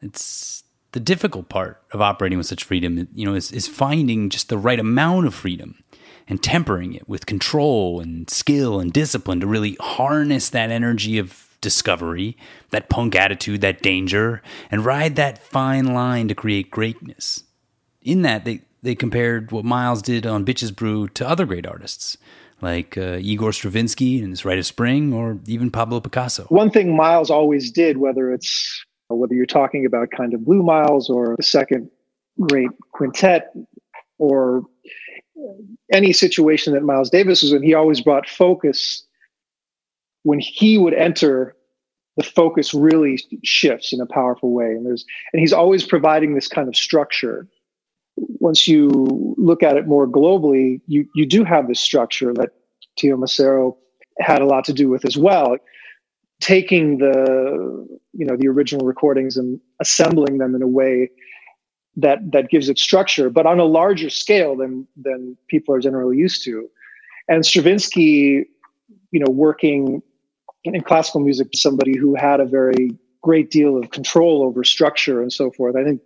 It's 0.01 0.65
the 0.93 1.01
difficult 1.01 1.49
part 1.49 1.83
of 1.93 2.01
operating 2.01 2.39
with 2.39 2.47
such 2.47 2.65
freedom, 2.65 3.09
you 3.15 3.27
know, 3.27 3.35
is, 3.35 3.53
is 3.53 3.67
finding 3.67 4.31
just 4.31 4.49
the 4.49 4.59
right 4.59 4.79
amount 4.79 5.27
of 5.27 5.35
freedom 5.35 5.83
and 6.29 6.43
tempering 6.43 6.95
it 6.95 7.09
with 7.09 7.27
control 7.27 8.01
and 8.01 8.29
skill 8.31 8.81
and 8.81 8.93
discipline 8.93 9.41
to 9.41 9.47
really 9.47 9.77
harness 9.81 10.49
that 10.49 10.71
energy 10.71 11.19
of 11.19 11.57
discovery, 11.61 12.37
that 12.71 12.89
punk 12.89 13.15
attitude, 13.15 13.61
that 13.61 13.83
danger, 13.83 14.43
and 14.71 14.85
ride 14.85 15.17
that 15.17 15.39
fine 15.39 15.93
line 15.93 16.29
to 16.29 16.35
create 16.35 16.71
greatness. 16.71 17.45
In 18.03 18.23
that, 18.23 18.45
they, 18.45 18.63
they 18.83 18.95
compared 18.95 19.53
what 19.53 19.65
Miles 19.65 20.03
did 20.03 20.27
on 20.27 20.45
Bitches 20.45 20.75
Brew 20.75 21.09
to 21.09 21.29
other 21.29 21.45
great 21.45 21.67
artists 21.67 22.17
like 22.63 22.97
uh, 22.97 23.19
Igor 23.21 23.53
Stravinsky 23.53 24.21
and 24.21 24.31
his 24.31 24.45
Rite 24.45 24.59
of 24.59 24.67
Spring, 24.67 25.13
or 25.13 25.39
even 25.47 25.71
Pablo 25.71 26.01
Picasso. 26.01 26.45
One 26.45 26.71
thing 26.71 26.97
Miles 26.97 27.31
always 27.31 27.71
did, 27.71 27.99
whether 27.99 28.33
it's 28.33 28.86
whether 29.09 29.35
you're 29.35 29.47
talking 29.47 29.87
about 29.87 30.11
kind 30.11 30.35
of 30.35 30.45
Blue 30.45 30.63
Miles 30.63 31.09
or 31.09 31.37
the 31.37 31.43
second 31.43 31.91
great 32.41 32.71
quintet 32.93 33.55
or 34.19 34.63
any 35.93 36.13
situation 36.13 36.73
that 36.75 36.83
Miles 36.83 37.11
Davis 37.11 37.43
was 37.43 37.53
in, 37.53 37.63
he 37.63 37.75
always 37.75 38.01
brought 38.01 38.29
focus. 38.29 39.05
When 40.23 40.41
he 40.41 40.77
would 40.77 40.95
enter, 40.95 41.55
the 42.17 42.25
focus 42.25 42.75
really 42.75 43.23
shifts 43.45 43.93
in 43.93 44.01
a 44.01 44.07
powerful 44.07 44.53
way, 44.53 44.67
and 44.67 44.85
there's 44.85 45.05
and 45.33 45.41
he's 45.41 45.53
always 45.53 45.85
providing 45.85 46.35
this 46.35 46.49
kind 46.49 46.67
of 46.67 46.75
structure. 46.75 47.47
Once 48.17 48.67
you 48.67 49.35
look 49.37 49.63
at 49.63 49.77
it 49.77 49.87
more 49.87 50.09
globally, 50.09 50.81
you 50.87 51.07
you 51.15 51.27
do 51.27 51.45
have 51.45 51.69
this 51.69 51.79
structure 51.79 52.33
that 52.35 52.51
Teo 52.97 53.17
Macero 53.17 53.77
had 54.19 54.41
a 54.41 54.47
lot 54.47 54.65
to 54.65 54.73
do 54.73 54.89
with 54.89 55.05
as 55.05 55.17
well. 55.17 55.59
Taking 56.41 56.99
the 56.99 57.87
you 58.13 58.27
know 58.27 58.37
the 58.37 58.49
original 58.49 58.87
recordings 58.87 59.37
and 59.37 59.61
assembling 59.81 60.39
them 60.39 60.55
in 60.55 60.63
a 60.63 60.67
way 60.67 61.11
that 61.97 62.19
that 62.33 62.51
gives 62.51 62.69
it 62.69 62.79
structure, 62.79 63.31
but 63.31 63.47
on 63.47 63.59
a 63.59 63.65
larger 63.65 64.11
scale 64.11 64.57
than 64.57 64.87
than 64.97 65.37
people 65.49 65.75
are 65.75 65.81
generally 65.81 66.17
used 66.17 66.45
to. 66.45 66.69
And 67.29 67.45
Stravinsky, 67.45 68.45
you 69.11 69.21
know, 69.21 69.31
working 69.31 70.03
in 70.65 70.81
classical 70.83 71.21
music, 71.21 71.49
somebody 71.55 71.97
who 71.97 72.15
had 72.15 72.41
a 72.41 72.45
very 72.45 72.91
great 73.23 73.51
deal 73.51 73.77
of 73.77 73.91
control 73.91 74.43
over 74.43 74.63
structure 74.63 75.21
and 75.21 75.33
so 75.33 75.51
forth. 75.51 75.75
I 75.77 75.85
think 75.85 76.01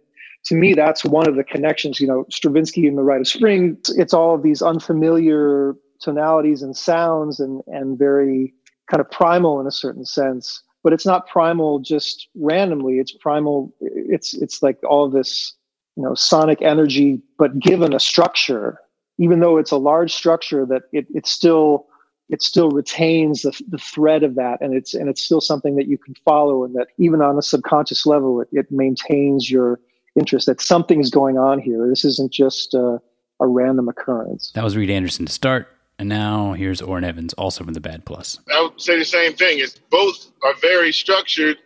to 0.45 0.55
me 0.55 0.75
that's 0.75 1.05
one 1.05 1.29
of 1.29 1.37
the 1.37 1.45
connections. 1.45 2.01
You 2.01 2.07
know, 2.07 2.25
Stravinsky 2.31 2.87
in 2.87 2.97
the 2.97 3.03
Rite 3.03 3.21
of 3.21 3.29
Spring, 3.29 3.77
it's 3.97 4.15
all 4.15 4.35
of 4.35 4.43
these 4.43 4.63
unfamiliar 4.63 5.75
tonalities 6.01 6.63
and 6.63 6.77
sounds 6.77 7.41
and 7.41 7.63
and 7.67 7.99
very 7.99 8.55
kind 8.91 9.01
of 9.01 9.11
primal 9.11 9.61
in 9.61 9.67
a 9.67 9.73
certain 9.73 10.05
sense 10.05 10.63
but 10.83 10.93
it's 10.93 11.07
not 11.07 11.27
primal 11.27 11.79
just 11.79 12.29
randomly. 12.35 12.99
It's 12.99 13.13
primal 13.13 13.73
it's 13.81 14.35
it's 14.35 14.63
like 14.63 14.79
all 14.85 15.09
this 15.09 15.55
you 15.97 16.03
know 16.03 16.15
sonic 16.15 16.63
energy 16.63 17.21
but 17.39 17.59
given 17.59 17.95
a 17.95 18.01
structure 18.01 18.79
even 19.19 19.41
though 19.41 19.59
it's 19.59 19.71
a 19.71 19.77
large 19.77 20.15
structure 20.15 20.65
that 20.67 20.85
it, 20.93 21.07
it 21.15 21.27
still 21.27 21.87
it 22.31 22.43
still 22.43 22.71
retains 22.71 23.43
the, 23.43 23.61
the 23.69 23.79
thread 23.79 24.23
of 24.23 24.37
that. 24.37 24.61
And 24.61 24.75
it's 24.75 24.95
and 24.95 25.09
it's 25.09 25.23
still 25.23 25.41
something 25.41 25.77
that 25.77 25.89
you 25.89 25.99
can 25.99 26.15
follow 26.25 26.65
and 26.65 26.75
that 26.75 26.89
even 26.99 27.21
on 27.21 27.37
a 27.37 27.43
subconscious 27.43 28.07
level 28.07 28.41
it, 28.41 28.49
it 28.53 28.71
maintains 28.71 29.51
your 29.51 29.81
interest 30.19 30.47
that 30.47 30.61
something's 30.61 31.11
going 31.11 31.39
on 31.39 31.59
here. 31.59 31.89
This 31.89 32.05
isn't 32.05 32.33
just 32.33 32.75
a, 32.75 33.01
a 33.41 33.47
random 33.47 33.89
occurrence. 33.89 34.53
That 34.55 34.65
was 34.65 34.77
reed 34.77 34.91
anderson 34.91 35.27
to 35.27 35.33
start 35.33 35.69
and 36.01 36.09
now 36.09 36.55
here's 36.55 36.81
Orrin 36.81 37.05
Evans, 37.05 37.35
also 37.35 37.63
from 37.63 37.75
the 37.75 37.81
Bad 37.81 38.07
Plus. 38.07 38.41
I 38.51 38.63
would 38.63 38.81
say 38.81 38.99
the 38.99 39.05
same 39.05 39.35
thing. 39.35 39.59
Is 39.59 39.77
both 39.91 40.33
are 40.43 40.55
very 40.55 40.93
structured, 40.93 41.59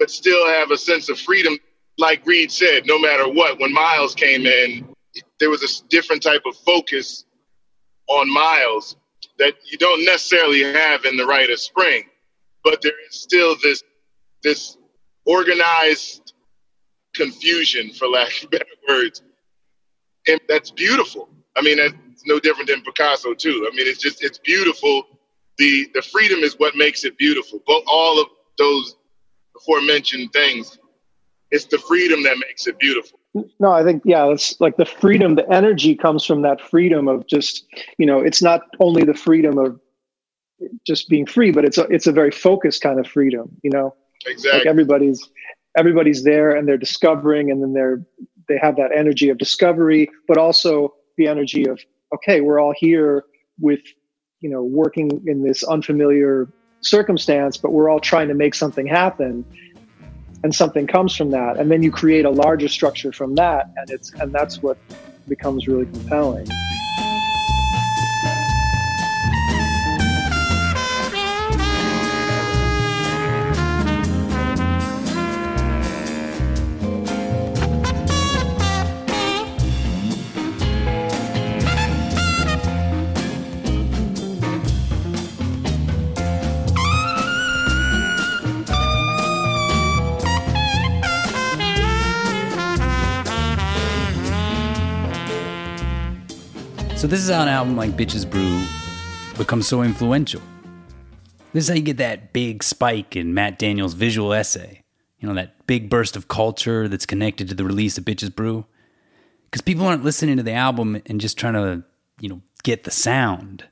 but 0.00 0.10
still 0.10 0.48
have 0.48 0.72
a 0.72 0.76
sense 0.76 1.08
of 1.08 1.18
freedom 1.18 1.56
like 1.96 2.26
Reed 2.26 2.50
said, 2.50 2.86
no 2.86 2.98
matter 2.98 3.28
what, 3.28 3.60
when 3.60 3.72
Miles 3.72 4.14
came 4.14 4.46
in, 4.46 4.86
there 5.38 5.48
was 5.48 5.62
a 5.62 5.88
different 5.88 6.22
type 6.22 6.42
of 6.44 6.56
focus 6.56 7.24
on 8.08 8.32
Miles 8.32 8.96
that 9.38 9.54
you 9.70 9.78
don't 9.78 10.04
necessarily 10.04 10.62
have 10.62 11.04
in 11.04 11.16
the 11.16 11.24
Rite 11.24 11.50
of 11.50 11.60
Spring, 11.60 12.04
but 12.64 12.82
there 12.82 12.92
is 13.08 13.14
still 13.14 13.56
this 13.62 13.82
this 14.42 14.76
organized 15.24 16.34
confusion, 17.14 17.90
for 17.92 18.08
lack 18.08 18.42
of 18.42 18.50
better 18.50 18.64
words, 18.88 19.22
and 20.26 20.40
that's 20.48 20.72
beautiful. 20.72 21.28
I 21.56 21.62
mean, 21.62 21.78
it's 21.78 21.94
no 22.26 22.38
different 22.38 22.68
than 22.68 22.82
Picasso 22.82 23.34
too. 23.34 23.68
I 23.70 23.74
mean, 23.74 23.86
it's 23.86 24.00
just 24.00 24.22
it's 24.22 24.38
beautiful. 24.38 25.04
the 25.58 25.88
The 25.94 26.02
freedom 26.02 26.40
is 26.40 26.58
what 26.58 26.76
makes 26.76 27.04
it 27.04 27.16
beautiful. 27.18 27.62
But 27.66 27.82
all 27.86 28.20
of 28.20 28.28
those 28.58 28.96
aforementioned 29.56 30.32
things 30.32 30.78
it's 31.50 31.66
the 31.66 31.78
freedom 31.78 32.22
that 32.24 32.36
makes 32.38 32.66
it 32.66 32.78
beautiful. 32.78 33.20
No, 33.60 33.70
I 33.70 33.84
think 33.84 34.02
yeah, 34.04 34.26
it's 34.26 34.60
like 34.60 34.76
the 34.76 34.86
freedom, 34.86 35.34
the 35.34 35.50
energy 35.52 35.94
comes 35.94 36.24
from 36.24 36.42
that 36.42 36.60
freedom 36.60 37.06
of 37.06 37.26
just, 37.26 37.66
you 37.98 38.06
know, 38.06 38.20
it's 38.20 38.42
not 38.42 38.62
only 38.80 39.04
the 39.04 39.14
freedom 39.14 39.58
of 39.58 39.78
just 40.86 41.08
being 41.08 41.26
free, 41.26 41.50
but 41.50 41.64
it's 41.64 41.78
a 41.78 41.82
it's 41.84 42.06
a 42.06 42.12
very 42.12 42.30
focused 42.30 42.82
kind 42.82 42.98
of 42.98 43.06
freedom, 43.06 43.50
you 43.62 43.70
know. 43.70 43.94
Exactly. 44.26 44.60
Like 44.60 44.66
everybody's 44.66 45.30
everybody's 45.76 46.24
there 46.24 46.56
and 46.56 46.66
they're 46.66 46.78
discovering 46.78 47.50
and 47.50 47.62
then 47.62 47.72
they're 47.74 48.02
they 48.48 48.58
have 48.58 48.76
that 48.76 48.90
energy 48.94 49.28
of 49.28 49.38
discovery, 49.38 50.08
but 50.26 50.38
also 50.38 50.94
the 51.18 51.28
energy 51.28 51.66
of 51.68 51.78
okay, 52.14 52.40
we're 52.40 52.60
all 52.60 52.74
here 52.76 53.24
with, 53.58 53.80
you 54.40 54.50
know, 54.50 54.62
working 54.62 55.22
in 55.26 55.42
this 55.42 55.62
unfamiliar 55.64 56.48
circumstance, 56.80 57.56
but 57.56 57.72
we're 57.72 57.88
all 57.88 58.00
trying 58.00 58.28
to 58.28 58.34
make 58.34 58.54
something 58.54 58.86
happen. 58.86 59.44
And 60.44 60.54
something 60.54 60.86
comes 60.86 61.16
from 61.16 61.30
that. 61.30 61.58
And 61.58 61.70
then 61.70 61.82
you 61.82 61.90
create 61.90 62.24
a 62.24 62.30
larger 62.30 62.68
structure 62.68 63.10
from 63.10 63.34
that 63.34 63.70
and 63.76 63.90
it's 63.90 64.12
and 64.12 64.32
that's 64.32 64.62
what 64.62 64.78
becomes 65.26 65.66
really 65.66 65.86
compelling 65.86 66.46
So 97.06 97.10
this 97.10 97.22
is 97.22 97.30
how 97.30 97.42
an 97.42 97.48
album 97.48 97.76
like 97.76 97.92
Bitches 97.92 98.28
Brew 98.28 98.66
becomes 99.38 99.68
so 99.68 99.82
influential. 99.82 100.42
This 101.52 101.62
is 101.62 101.68
how 101.68 101.76
you 101.76 101.82
get 101.82 101.98
that 101.98 102.32
big 102.32 102.64
spike 102.64 103.14
in 103.14 103.32
Matt 103.32 103.60
Daniels' 103.60 103.94
visual 103.94 104.32
essay. 104.32 104.82
You 105.20 105.28
know, 105.28 105.34
that 105.34 105.68
big 105.68 105.88
burst 105.88 106.16
of 106.16 106.26
culture 106.26 106.88
that's 106.88 107.06
connected 107.06 107.48
to 107.48 107.54
the 107.54 107.62
release 107.62 107.96
of 107.96 108.04
Bitches 108.04 108.34
Brew. 108.34 108.66
Because 109.44 109.62
people 109.62 109.86
aren't 109.86 110.02
listening 110.02 110.36
to 110.38 110.42
the 110.42 110.54
album 110.54 111.00
and 111.06 111.20
just 111.20 111.38
trying 111.38 111.52
to, 111.52 111.84
you 112.18 112.28
know, 112.28 112.42
get 112.64 112.82
the 112.82 112.90
sound. 112.90 113.66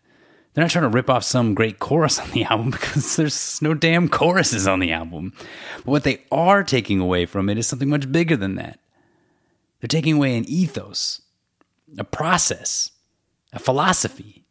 They're 0.53 0.63
not 0.63 0.71
trying 0.71 0.85
to 0.85 0.89
rip 0.89 1.11
off 1.11 1.25
some 1.25 1.55
great 1.55 1.81
chorus 1.81 2.19
on 2.21 2.31
the 2.31 2.45
album 2.45 2.71
because 2.71 3.17
there's 3.17 3.61
no 3.61 3.75
damn 3.75 4.09
choruses 4.09 4.69
on 4.69 4.79
the 4.79 4.93
album. 4.93 5.33
But 5.79 5.87
what 5.87 6.05
they 6.05 6.23
are 6.31 6.63
taking 6.63 7.01
away 7.01 7.27
from 7.27 7.49
it 7.49 7.59
is 7.59 7.67
something 7.67 7.91
much 7.91 8.13
bigger 8.13 8.37
than 8.37 8.55
that. 8.55 8.79
They're 9.81 9.89
taking 9.89 10.19
away 10.19 10.39
an 10.39 10.45
ethos, 10.47 11.21
a 11.99 12.05
process, 12.05 12.93
a 13.55 13.59
philosophy. 13.59 14.45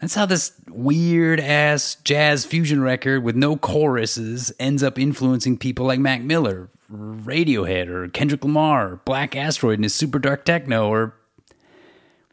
That's 0.00 0.14
how 0.14 0.26
this 0.26 0.52
weird 0.68 1.40
ass 1.40 1.96
jazz 2.04 2.44
fusion 2.44 2.82
record 2.82 3.24
with 3.24 3.36
no 3.36 3.56
choruses 3.56 4.52
ends 4.60 4.82
up 4.82 4.98
influencing 4.98 5.56
people 5.56 5.86
like 5.86 5.98
Mac 5.98 6.20
Miller, 6.20 6.68
Radiohead, 6.92 7.88
or 7.88 8.08
Kendrick 8.08 8.44
Lamar, 8.44 8.92
or 8.92 8.96
Black 9.04 9.34
Asteroid 9.34 9.78
and 9.78 9.84
his 9.84 9.94
super 9.94 10.18
dark 10.18 10.44
techno, 10.44 10.88
or 10.88 11.14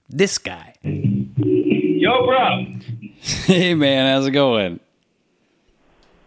this 0.10 0.38
guy. 0.38 0.76
Yo, 0.84 2.26
bro. 2.26 2.66
Hey, 3.22 3.74
man, 3.74 4.14
how's 4.14 4.28
it 4.28 4.32
going? 4.32 4.82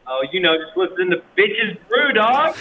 Oh, 0.07 0.25
you 0.33 0.41
know, 0.41 0.57
just 0.57 0.77
listen 0.77 1.11
to 1.11 1.17
Bitches 1.37 1.77
Brew, 1.89 2.13
dog. 2.13 2.57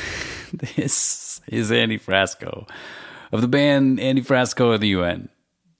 this 0.75 1.39
is 1.47 1.71
Andy 1.71 1.99
Frasco 1.99 2.67
of 3.31 3.41
the 3.41 3.47
band 3.47 3.99
Andy 3.99 4.21
Frasco 4.21 4.73
of 4.73 4.81
the 4.81 4.89
UN. 4.89 5.29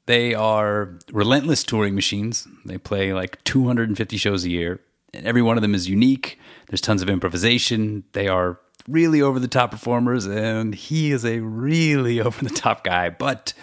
They 0.05 0.33
are 0.33 0.97
relentless 1.11 1.63
touring 1.63 1.95
machines. 1.95 2.47
They 2.65 2.77
play 2.77 3.13
like 3.13 3.43
250 3.45 4.17
shows 4.17 4.43
a 4.43 4.49
year, 4.49 4.81
and 5.13 5.25
every 5.25 5.41
one 5.41 5.57
of 5.57 5.61
them 5.61 5.73
is 5.73 5.87
unique. 5.89 6.39
There's 6.67 6.81
tons 6.81 7.01
of 7.01 7.09
improvisation. 7.09 8.03
They 8.11 8.27
are 8.27 8.59
really 8.87 9.21
over 9.21 9.39
the 9.39 9.47
top 9.47 9.71
performers, 9.71 10.25
and 10.25 10.75
he 10.75 11.11
is 11.11 11.25
a 11.25 11.39
really 11.39 12.19
over 12.21 12.43
the 12.43 12.53
top 12.53 12.83
guy, 12.83 13.09
but 13.09 13.53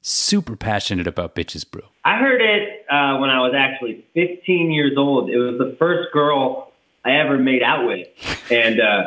super 0.00 0.56
passionate 0.56 1.06
about 1.06 1.34
Bitches 1.34 1.68
Brew. 1.68 1.82
I 2.04 2.18
heard 2.18 2.40
it 2.40 2.86
uh, 2.90 3.18
when 3.18 3.30
I 3.30 3.40
was 3.40 3.52
actually 3.56 4.04
15 4.14 4.70
years 4.70 4.96
old. 4.96 5.28
It 5.28 5.38
was 5.38 5.58
the 5.58 5.76
first 5.78 6.12
girl 6.12 6.72
I 7.04 7.16
ever 7.16 7.36
made 7.36 7.62
out 7.62 7.86
with, 7.86 8.08
and 8.50 8.80
uh, 8.80 9.02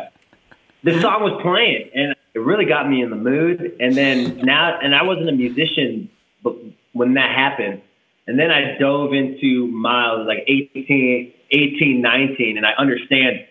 song 1.01 1.23
was 1.23 1.39
playing, 1.41 1.89
and 1.95 2.15
it 2.33 2.39
really 2.39 2.65
got 2.65 2.89
me 2.89 3.01
in 3.01 3.09
the 3.09 3.15
mood. 3.15 3.77
And 3.79 3.95
then 3.95 4.37
now, 4.39 4.79
and 4.79 4.95
I 4.95 5.03
wasn't 5.03 5.29
a 5.29 5.33
musician, 5.33 6.09
but 6.43 6.55
when 6.93 7.13
that 7.15 7.29
happened, 7.35 7.81
and 8.27 8.39
then 8.39 8.51
I 8.51 8.77
dove 8.79 9.13
into 9.13 9.67
Miles 9.67 10.27
like 10.27 10.43
18, 10.47 11.33
18 11.51 12.01
19, 12.01 12.57
and 12.57 12.65
I 12.65 12.71
understand 12.77 13.45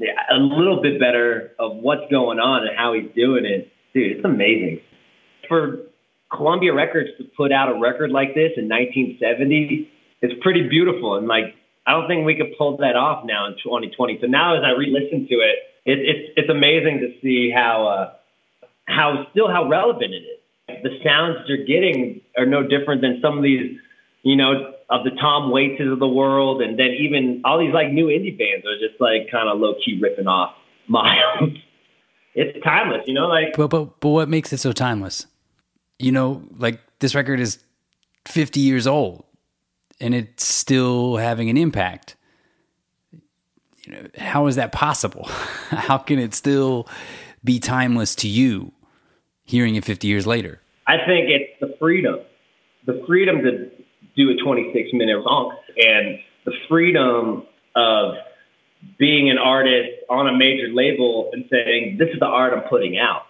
a 0.00 0.36
little 0.36 0.82
bit 0.82 0.98
better 0.98 1.52
of 1.58 1.76
what's 1.76 2.10
going 2.10 2.38
on 2.38 2.66
and 2.66 2.76
how 2.76 2.92
he's 2.94 3.10
doing 3.14 3.44
it. 3.44 3.70
Dude, 3.92 4.16
it's 4.16 4.24
amazing. 4.24 4.80
For 5.48 5.78
Columbia 6.34 6.74
Records 6.74 7.10
to 7.18 7.24
put 7.36 7.52
out 7.52 7.68
a 7.68 7.78
record 7.78 8.10
like 8.10 8.34
this 8.34 8.52
in 8.56 8.68
1970, 8.68 9.88
it's 10.20 10.34
pretty 10.42 10.68
beautiful. 10.68 11.16
And 11.16 11.28
like, 11.28 11.54
I 11.86 11.92
don't 11.92 12.08
think 12.08 12.26
we 12.26 12.34
could 12.34 12.56
pull 12.58 12.76
that 12.78 12.96
off 12.96 13.24
now 13.24 13.46
in 13.46 13.52
2020. 13.62 14.18
So 14.20 14.26
now, 14.26 14.56
as 14.56 14.64
I 14.64 14.70
re-listen 14.70 15.28
to 15.28 15.34
it, 15.34 15.56
it 15.84 15.98
it's 16.00 16.32
it's 16.36 16.50
amazing 16.50 17.00
to 17.00 17.20
see 17.20 17.52
how 17.54 17.86
uh, 17.86 18.66
how 18.86 19.26
still 19.30 19.48
how 19.48 19.68
relevant 19.68 20.14
it 20.14 20.24
is. 20.24 20.40
The 20.68 20.98
sounds 21.04 21.38
you're 21.46 21.64
getting 21.64 22.20
are 22.38 22.46
no 22.46 22.66
different 22.66 23.02
than 23.02 23.18
some 23.20 23.36
of 23.36 23.44
these, 23.44 23.78
you 24.22 24.36
know, 24.36 24.72
of 24.90 25.04
the 25.04 25.10
Tom 25.20 25.50
Waitses 25.50 25.90
of 25.90 25.98
the 25.98 26.08
world, 26.08 26.62
and 26.62 26.78
then 26.78 26.90
even 26.98 27.42
all 27.44 27.58
these 27.58 27.74
like 27.74 27.90
new 27.90 28.06
indie 28.06 28.36
bands 28.36 28.66
are 28.66 28.78
just 28.78 29.00
like 29.00 29.30
kind 29.30 29.48
of 29.48 29.58
low 29.58 29.74
key 29.84 29.98
ripping 30.00 30.26
off 30.26 30.54
Miles. 30.88 31.50
it's 32.34 32.62
timeless, 32.62 33.02
you 33.06 33.14
know, 33.14 33.26
like. 33.26 33.56
But 33.56 33.68
but 33.68 34.00
but 34.00 34.08
what 34.08 34.28
makes 34.28 34.52
it 34.52 34.58
so 34.58 34.72
timeless? 34.72 35.26
You 35.98 36.12
know, 36.12 36.42
like 36.58 36.80
this 36.98 37.14
record 37.14 37.40
is 37.40 37.58
50 38.26 38.60
years 38.60 38.86
old 38.86 39.24
and 40.00 40.14
it's 40.14 40.44
still 40.44 41.16
having 41.16 41.48
an 41.48 41.56
impact. 41.56 42.16
You 43.84 43.92
know, 43.92 44.06
how 44.18 44.46
is 44.46 44.56
that 44.56 44.72
possible? 44.72 45.24
how 45.70 45.98
can 45.98 46.18
it 46.18 46.34
still 46.34 46.88
be 47.42 47.58
timeless 47.58 48.14
to 48.16 48.28
you 48.28 48.72
hearing 49.44 49.76
it 49.76 49.84
50 49.84 50.06
years 50.06 50.26
later? 50.26 50.60
I 50.86 50.96
think 50.98 51.28
it's 51.30 51.60
the 51.60 51.74
freedom. 51.78 52.20
The 52.86 53.02
freedom 53.06 53.42
to 53.42 53.70
do 54.16 54.30
a 54.30 54.36
26 54.36 54.90
minute 54.92 55.22
song 55.24 55.56
and 55.76 56.18
the 56.44 56.52
freedom 56.68 57.44
of 57.74 58.14
being 58.98 59.30
an 59.30 59.38
artist 59.38 59.90
on 60.10 60.28
a 60.28 60.36
major 60.36 60.68
label 60.72 61.30
and 61.32 61.44
saying, 61.50 61.96
this 61.98 62.08
is 62.12 62.20
the 62.20 62.26
art 62.26 62.52
I'm 62.52 62.68
putting 62.68 62.98
out. 62.98 63.22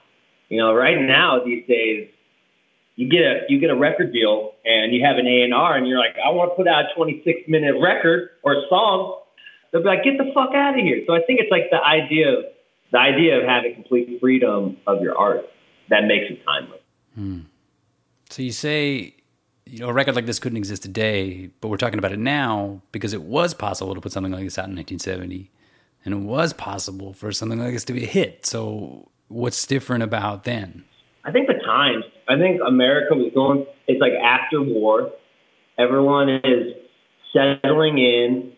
You 0.49 0.59
know, 0.59 0.75
right 0.75 1.01
now, 1.01 1.43
these 1.45 1.67
days, 1.67 2.09
you 2.97 3.09
get 3.09 3.23
a 3.23 3.41
you 3.49 3.59
get 3.59 3.71
a 3.71 3.75
record 3.75 4.13
deal 4.13 4.53
and 4.65 4.93
you 4.93 5.05
have 5.05 5.17
an 5.17 5.27
A 5.27 5.43
and 5.43 5.53
R 5.53 5.77
and 5.77 5.89
you're 5.89 5.99
like, 5.99 6.15
I 6.25 6.31
want 6.31 6.53
to 6.53 6.55
put 6.55 6.69
out 6.69 6.85
a 6.85 6.95
26 6.95 7.49
minute 7.49 7.75
record 7.81 8.31
or 8.43 8.63
song. 8.69 9.21
They'll 9.73 9.83
be 9.83 9.89
like, 9.89 10.05
get 10.05 10.19
the 10.19 10.31
fuck 10.33 10.55
out 10.55 10.79
of 10.79 10.85
here. 10.85 11.03
So 11.07 11.15
I 11.15 11.21
think 11.27 11.41
it's 11.41 11.51
like 11.51 11.71
the 11.71 11.83
idea 11.83 12.39
of 12.39 12.45
the 12.93 12.99
idea 12.99 13.39
of 13.39 13.45
having 13.45 13.75
complete 13.75 14.21
freedom 14.21 14.77
of 14.87 15.03
your 15.03 15.19
art 15.19 15.45
that 15.91 16.05
makes 16.07 16.31
it 16.31 16.45
timeless. 16.45 16.81
Hmm. 17.15 17.41
So 18.31 18.43
you 18.43 18.53
say, 18.53 19.15
you 19.67 19.81
know, 19.81 19.89
a 19.89 19.93
record 19.93 20.15
like 20.15 20.27
this 20.27 20.39
couldn't 20.39 20.59
exist 20.59 20.83
today, 20.83 21.51
but 21.61 21.69
we're 21.69 21.77
talking 21.77 21.99
about 21.99 22.13
it 22.13 22.19
now 22.19 22.83
because 22.93 23.15
it 23.15 23.23
was 23.23 23.55
possible 23.55 23.95
to 23.95 24.01
put 24.01 24.13
something 24.13 24.33
like 24.33 24.45
this 24.45 24.59
out 24.59 24.69
in 24.69 24.77
1970, 24.77 25.51
and 26.05 26.15
it 26.15 26.19
was 26.19 26.53
possible 26.53 27.13
for 27.13 27.33
something 27.33 27.59
like 27.59 27.73
this 27.73 27.85
to 27.85 27.93
be 27.93 28.05
a 28.05 28.07
hit. 28.07 28.47
So 28.47 29.09
what's 29.29 29.67
different 29.67 30.03
about 30.03 30.45
then? 30.45 30.85
I 31.25 31.33
think 31.33 31.47
the 31.47 31.55
times. 31.65 32.05
I 32.29 32.37
think 32.37 32.61
America 32.67 33.15
was 33.15 33.33
going. 33.35 33.67
It's 33.87 34.01
like 34.01 34.13
after 34.13 34.63
war, 34.63 35.11
everyone 35.79 36.29
is 36.29 36.75
settling 37.33 37.99
in 37.99 38.53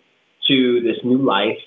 to 0.48 0.80
this 0.80 0.96
new 1.04 1.18
life, 1.18 1.58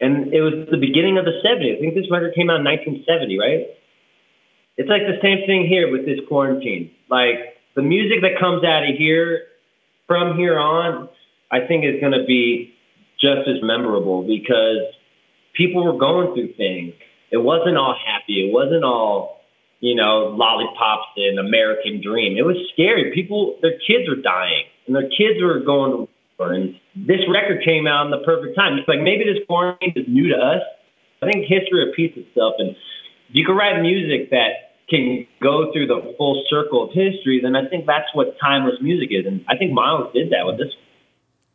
and 0.00 0.32
it 0.32 0.40
was 0.40 0.68
the 0.70 0.78
beginning 0.78 1.18
of 1.18 1.24
the 1.24 1.40
'70s. 1.44 1.76
I 1.76 1.80
think 1.80 1.94
this 1.94 2.10
record 2.10 2.34
came 2.34 2.50
out 2.50 2.60
in 2.60 2.64
1970, 2.64 3.38
right? 3.38 3.66
It's 4.76 4.88
like 4.88 5.02
the 5.02 5.20
same 5.22 5.46
thing 5.46 5.66
here 5.68 5.90
with 5.90 6.06
this 6.06 6.18
quarantine. 6.28 6.90
Like 7.10 7.58
the 7.76 7.82
music 7.82 8.22
that 8.22 8.40
comes 8.40 8.64
out 8.64 8.84
of 8.88 8.96
here 8.96 9.42
from 10.06 10.36
here 10.36 10.58
on, 10.58 11.08
I 11.50 11.60
think 11.66 11.84
is 11.84 12.00
going 12.00 12.12
to 12.12 12.24
be 12.26 12.74
just 13.20 13.46
as 13.48 13.62
memorable 13.62 14.22
because 14.22 14.82
people 15.54 15.84
were 15.84 15.98
going 15.98 16.34
through 16.34 16.54
things. 16.54 16.94
It 17.30 17.38
wasn't 17.38 17.76
all 17.76 17.94
happy. 17.94 18.48
It 18.48 18.52
wasn't 18.52 18.84
all 18.84 19.42
you 19.82 19.96
know, 19.96 20.30
lollipops 20.38 21.10
and 21.16 21.40
American 21.40 22.00
Dream. 22.00 22.38
It 22.38 22.46
was 22.46 22.56
scary. 22.72 23.10
People, 23.12 23.58
their 23.62 23.74
kids 23.84 24.08
were 24.08 24.22
dying, 24.22 24.62
and 24.86 24.94
their 24.94 25.10
kids 25.10 25.42
were 25.42 25.58
going 25.58 25.90
to 25.90 26.08
war. 26.38 26.54
And 26.54 26.78
this 26.94 27.18
record 27.26 27.64
came 27.64 27.88
out 27.88 28.06
in 28.06 28.12
the 28.14 28.22
perfect 28.24 28.54
time. 28.54 28.78
It's 28.78 28.86
like 28.86 29.02
maybe 29.02 29.26
this 29.26 29.42
quarantine 29.44 29.92
is 29.96 30.06
new 30.06 30.30
to 30.30 30.38
us. 30.38 30.62
I 31.20 31.26
think 31.26 31.50
history 31.50 31.84
repeats 31.84 32.16
itself, 32.16 32.54
and 32.58 32.76
you 33.32 33.44
can 33.44 33.56
write 33.56 33.80
music 33.80 34.30
that 34.30 34.76
can 34.88 35.26
go 35.40 35.72
through 35.72 35.86
the 35.86 36.14
full 36.18 36.44
circle 36.48 36.84
of 36.84 36.90
history, 36.92 37.40
then 37.42 37.56
I 37.56 37.68
think 37.68 37.86
that's 37.86 38.08
what 38.14 38.36
timeless 38.40 38.76
music 38.80 39.08
is. 39.10 39.26
And 39.26 39.44
I 39.48 39.56
think 39.56 39.72
Miles 39.72 40.12
did 40.12 40.30
that 40.30 40.46
with 40.46 40.58
this. 40.58 40.72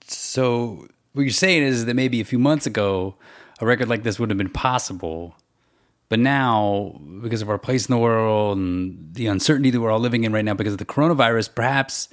So 0.08 0.88
what 1.14 1.24
you're 1.24 1.32
saying 1.32 1.64
is 1.64 1.86
that 1.86 1.94
maybe 1.94 2.20
a 2.20 2.26
few 2.26 2.40
months 2.40 2.66
ago, 2.66 3.16
a 3.60 3.66
record 3.66 3.90
like 3.90 4.04
this 4.04 4.20
would 4.20 4.30
have 4.30 4.38
been 4.38 4.50
possible 4.50 5.36
but 6.10 6.20
now, 6.20 7.02
because 7.22 7.42
of 7.42 7.50
our 7.50 7.58
place 7.58 7.88
in 7.88 7.94
the 7.94 8.00
world 8.00 8.58
and 8.58 9.14
the 9.14 9.28
uncertainty 9.28 9.72
that 9.72 9.82
we're 9.82 9.92
all 9.92 10.00
living 10.00 10.24
in 10.24 10.32
right 10.32 10.46
now 10.46 10.54
because 10.54 10.74
of 10.74 10.80
the 10.80 10.86
coronavirus, 10.86 11.54
perhaps, 11.54 12.08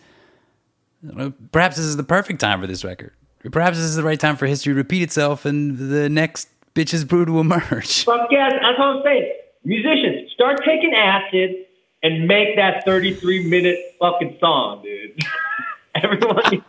perhaps 1.52 1.76
this 1.76 1.84
is 1.84 1.96
the 1.96 2.02
perfect 2.02 2.40
time 2.40 2.60
for 2.60 2.66
this 2.66 2.84
record. 2.84 3.12
Perhaps 3.52 3.76
this 3.76 3.86
is 3.86 3.94
the 3.94 4.02
right 4.02 4.18
time 4.18 4.36
for 4.36 4.46
history 4.46 4.72
to 4.72 4.76
repeat 4.76 5.02
itself 5.02 5.44
and 5.44 5.78
the 5.78 6.08
next 6.08 6.48
bitches 6.74 7.06
brew 7.06 7.24
to 7.24 7.38
emerge. 7.38 8.04
Fuck 8.04 8.28
yeah, 8.30 8.48
that's 8.50 8.78
what 8.78 8.88
I'm 8.88 9.02
saying. 9.04 9.32
Musicians, 9.64 10.30
start 10.32 10.60
taking 10.64 10.94
acid 10.94 11.66
and 12.02 12.26
make 12.26 12.56
that 12.56 12.84
33 12.84 13.48
minute 13.48 13.78
fucking 13.98 14.36
song, 14.40 14.82
dude. 14.82 15.18
everyone, 15.94 16.42
needs, 16.50 16.64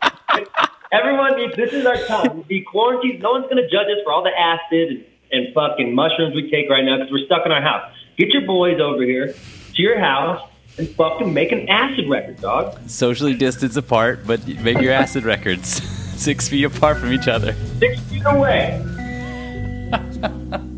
everyone 0.91 1.37
needs. 1.37 1.55
This 1.55 1.73
is 1.73 1.85
our 1.85 1.97
time. 2.05 2.41
Be 2.43 2.61
quarantined. 2.61 3.21
No 3.21 3.31
one's 3.31 3.47
gonna 3.49 3.69
judge 3.69 3.87
us 3.87 4.03
for 4.03 4.13
all 4.13 4.23
the 4.23 4.37
acid 4.37 4.89
and 4.89 5.05
and 5.31 5.53
fucking 5.53 5.93
mushrooms 5.93 6.35
we 6.35 6.49
take 6.49 6.69
right 6.69 6.83
now 6.83 6.97
because 6.97 7.11
we're 7.11 7.25
stuck 7.25 7.45
in 7.45 7.51
our 7.51 7.61
house. 7.61 7.91
Get 8.17 8.29
your 8.29 8.45
boys 8.45 8.79
over 8.79 9.03
here 9.03 9.33
to 9.73 9.81
your 9.81 9.99
house 9.99 10.49
and 10.77 10.87
fucking 10.89 11.33
make 11.33 11.51
an 11.51 11.67
acid 11.69 12.09
record, 12.09 12.39
dog. 12.41 12.77
Socially 12.89 13.33
distance 13.33 13.75
apart, 13.75 14.25
but 14.25 14.45
make 14.61 14.79
your 14.79 14.93
acid 14.93 15.23
records 15.23 15.67
six 16.19 16.47
feet 16.47 16.63
apart 16.63 16.97
from 16.97 17.11
each 17.11 17.27
other. 17.27 17.53
Six 17.79 17.99
feet 18.01 18.23
away. 18.25 18.81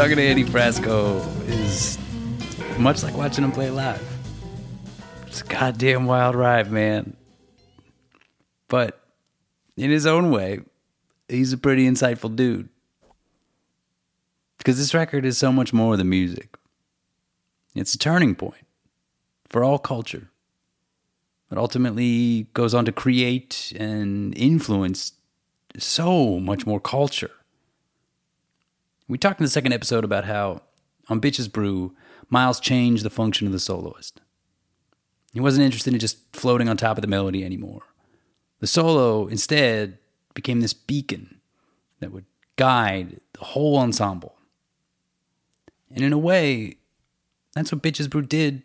talking 0.00 0.16
to 0.16 0.22
Andy 0.22 0.44
Frasco 0.44 1.20
is 1.46 1.98
much 2.78 3.02
like 3.02 3.14
watching 3.14 3.44
him 3.44 3.52
play 3.52 3.68
live. 3.68 4.02
It's 5.26 5.42
a 5.42 5.44
goddamn 5.44 6.06
wild 6.06 6.34
ride, 6.34 6.72
man. 6.72 7.18
But 8.68 8.98
in 9.76 9.90
his 9.90 10.06
own 10.06 10.30
way, 10.30 10.60
he's 11.28 11.52
a 11.52 11.58
pretty 11.58 11.86
insightful 11.86 12.34
dude. 12.34 12.70
Because 14.56 14.78
this 14.78 14.94
record 14.94 15.26
is 15.26 15.36
so 15.36 15.52
much 15.52 15.74
more 15.74 15.98
than 15.98 16.08
music. 16.08 16.56
It's 17.74 17.92
a 17.92 17.98
turning 17.98 18.34
point 18.34 18.64
for 19.50 19.62
all 19.62 19.78
culture. 19.78 20.30
It 21.52 21.58
ultimately 21.58 22.46
goes 22.54 22.72
on 22.72 22.86
to 22.86 22.92
create 22.92 23.74
and 23.78 24.34
influence 24.34 25.12
so 25.76 26.40
much 26.40 26.64
more 26.64 26.80
culture. 26.80 27.32
We 29.10 29.18
talked 29.18 29.40
in 29.40 29.44
the 29.44 29.50
second 29.50 29.72
episode 29.72 30.04
about 30.04 30.24
how 30.24 30.62
on 31.08 31.20
Bitches 31.20 31.50
Brew, 31.50 31.96
Miles 32.28 32.60
changed 32.60 33.04
the 33.04 33.10
function 33.10 33.48
of 33.48 33.52
the 33.52 33.58
soloist. 33.58 34.20
He 35.32 35.40
wasn't 35.40 35.64
interested 35.64 35.92
in 35.92 35.98
just 35.98 36.18
floating 36.32 36.68
on 36.68 36.76
top 36.76 36.96
of 36.96 37.02
the 37.02 37.08
melody 37.08 37.44
anymore. 37.44 37.82
The 38.60 38.68
solo 38.68 39.26
instead 39.26 39.98
became 40.32 40.60
this 40.60 40.72
beacon 40.72 41.40
that 41.98 42.12
would 42.12 42.24
guide 42.54 43.20
the 43.32 43.46
whole 43.46 43.78
ensemble. 43.78 44.36
And 45.92 46.04
in 46.04 46.12
a 46.12 46.18
way, 46.18 46.76
that's 47.52 47.72
what 47.72 47.82
Bitches 47.82 48.08
Brew 48.08 48.22
did 48.22 48.62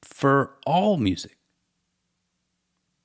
for 0.00 0.54
all 0.64 0.96
music. 0.96 1.36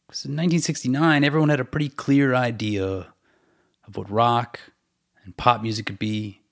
Because 0.08 0.24
in 0.24 0.32
1969, 0.32 1.26
everyone 1.26 1.50
had 1.50 1.60
a 1.60 1.66
pretty 1.66 1.90
clear 1.90 2.34
idea 2.34 3.08
of 3.86 3.98
what 3.98 4.10
rock 4.10 4.62
and 5.26 5.36
pop 5.36 5.62
music 5.62 5.86
could 5.86 6.00
be 6.00 6.44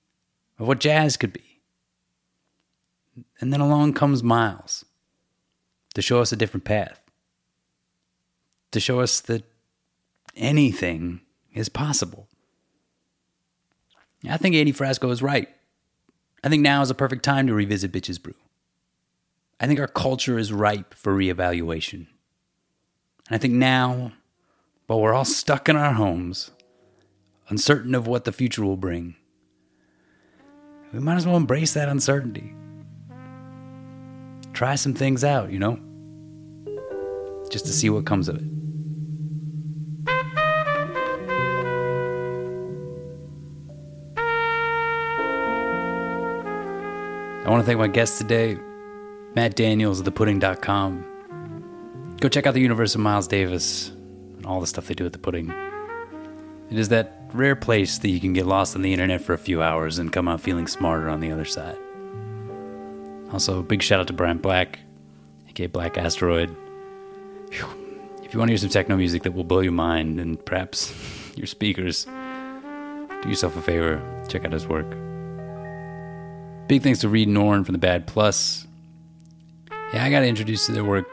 of 0.58 0.66
what 0.66 0.80
jazz 0.80 1.16
could 1.16 1.32
be. 1.32 1.60
And 3.40 3.52
then 3.52 3.60
along 3.60 3.94
comes 3.94 4.22
Miles 4.22 4.84
to 5.94 6.02
show 6.02 6.20
us 6.20 6.32
a 6.32 6.36
different 6.36 6.64
path, 6.64 7.00
to 8.72 8.80
show 8.80 9.00
us 9.00 9.20
that 9.20 9.44
anything 10.34 11.20
is 11.54 11.68
possible. 11.68 12.28
I 14.28 14.36
think 14.36 14.54
Andy 14.54 14.72
Frasco 14.72 15.10
is 15.10 15.22
right. 15.22 15.48
I 16.42 16.48
think 16.48 16.62
now 16.62 16.82
is 16.82 16.90
a 16.90 16.94
perfect 16.94 17.24
time 17.24 17.46
to 17.46 17.54
revisit 17.54 17.92
Bitches 17.92 18.20
Brew. 18.22 18.34
I 19.58 19.66
think 19.66 19.80
our 19.80 19.88
culture 19.88 20.38
is 20.38 20.52
ripe 20.52 20.92
for 20.94 21.16
reevaluation. 21.16 22.06
And 23.28 23.32
I 23.32 23.38
think 23.38 23.54
now, 23.54 24.12
while 24.86 25.00
we're 25.00 25.14
all 25.14 25.24
stuck 25.24 25.68
in 25.68 25.76
our 25.76 25.94
homes, 25.94 26.50
uncertain 27.48 27.94
of 27.94 28.06
what 28.06 28.24
the 28.24 28.32
future 28.32 28.64
will 28.64 28.76
bring, 28.76 29.16
we 30.92 31.00
might 31.00 31.16
as 31.16 31.26
well 31.26 31.36
embrace 31.36 31.74
that 31.74 31.88
uncertainty. 31.88 32.54
Try 34.52 34.76
some 34.76 34.94
things 34.94 35.24
out, 35.24 35.52
you 35.52 35.58
know? 35.58 35.78
Just 37.50 37.66
to 37.66 37.72
see 37.72 37.90
what 37.90 38.06
comes 38.06 38.28
of 38.28 38.36
it. 38.36 38.44
I 47.46 47.50
want 47.50 47.62
to 47.62 47.66
thank 47.66 47.78
my 47.78 47.86
guests 47.86 48.18
today, 48.18 48.58
Matt 49.36 49.54
Daniels 49.54 50.00
of 50.00 50.06
thepudding.com. 50.06 52.16
Go 52.18 52.28
check 52.28 52.44
out 52.46 52.54
the 52.54 52.60
universe 52.60 52.96
of 52.96 53.02
Miles 53.02 53.28
Davis 53.28 53.92
and 54.36 54.44
all 54.46 54.60
the 54.60 54.66
stuff 54.66 54.88
they 54.88 54.94
do 54.94 55.06
at 55.06 55.12
the 55.12 55.18
pudding. 55.18 55.50
It 56.70 56.78
is 56.78 56.88
that 56.88 57.25
rare 57.32 57.56
place 57.56 57.98
that 57.98 58.08
you 58.08 58.20
can 58.20 58.32
get 58.32 58.46
lost 58.46 58.76
on 58.76 58.82
the 58.82 58.92
internet 58.92 59.20
for 59.20 59.32
a 59.32 59.38
few 59.38 59.62
hours 59.62 59.98
and 59.98 60.12
come 60.12 60.28
out 60.28 60.40
feeling 60.40 60.66
smarter 60.66 61.08
on 61.08 61.20
the 61.20 61.30
other 61.30 61.44
side. 61.44 61.78
Also, 63.32 63.62
big 63.62 63.82
shout 63.82 64.00
out 64.00 64.06
to 64.06 64.12
Brian 64.12 64.38
Black, 64.38 64.78
aka 65.48 65.66
Black 65.66 65.98
Asteroid. 65.98 66.54
If 67.50 68.32
you 68.32 68.38
want 68.38 68.48
to 68.48 68.52
hear 68.52 68.58
some 68.58 68.70
techno 68.70 68.96
music 68.96 69.22
that 69.24 69.32
will 69.32 69.44
blow 69.44 69.60
your 69.60 69.72
mind 69.72 70.20
and 70.20 70.44
perhaps 70.44 70.92
your 71.36 71.46
speakers, 71.46 72.04
do 72.04 73.28
yourself 73.28 73.56
a 73.56 73.62
favor, 73.62 74.00
check 74.28 74.44
out 74.44 74.52
his 74.52 74.66
work. 74.66 74.86
Big 76.68 76.82
thanks 76.82 77.00
to 77.00 77.08
Reid 77.08 77.28
and 77.28 77.38
Orrin 77.38 77.64
from 77.64 77.74
the 77.74 77.78
Bad 77.78 78.06
Plus. 78.06 78.66
Yeah, 79.92 80.04
I 80.04 80.10
got 80.10 80.24
introduced 80.24 80.66
to 80.66 80.72
their 80.72 80.84
work, 80.84 81.06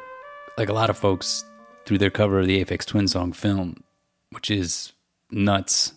like 0.57 0.70
a 0.70 0.74
lot 0.74 0.89
of 0.89 0.97
folks, 0.97 1.45
through 1.86 1.99
their 1.99 2.09
cover 2.09 2.39
of 2.39 2.47
the 2.47 2.64
Aphex 2.64 2.86
Twin 2.86 3.07
song 3.07 3.34
Flim, 3.34 3.84
which 4.32 4.49
is 4.49 4.93
nuts. 5.30 5.93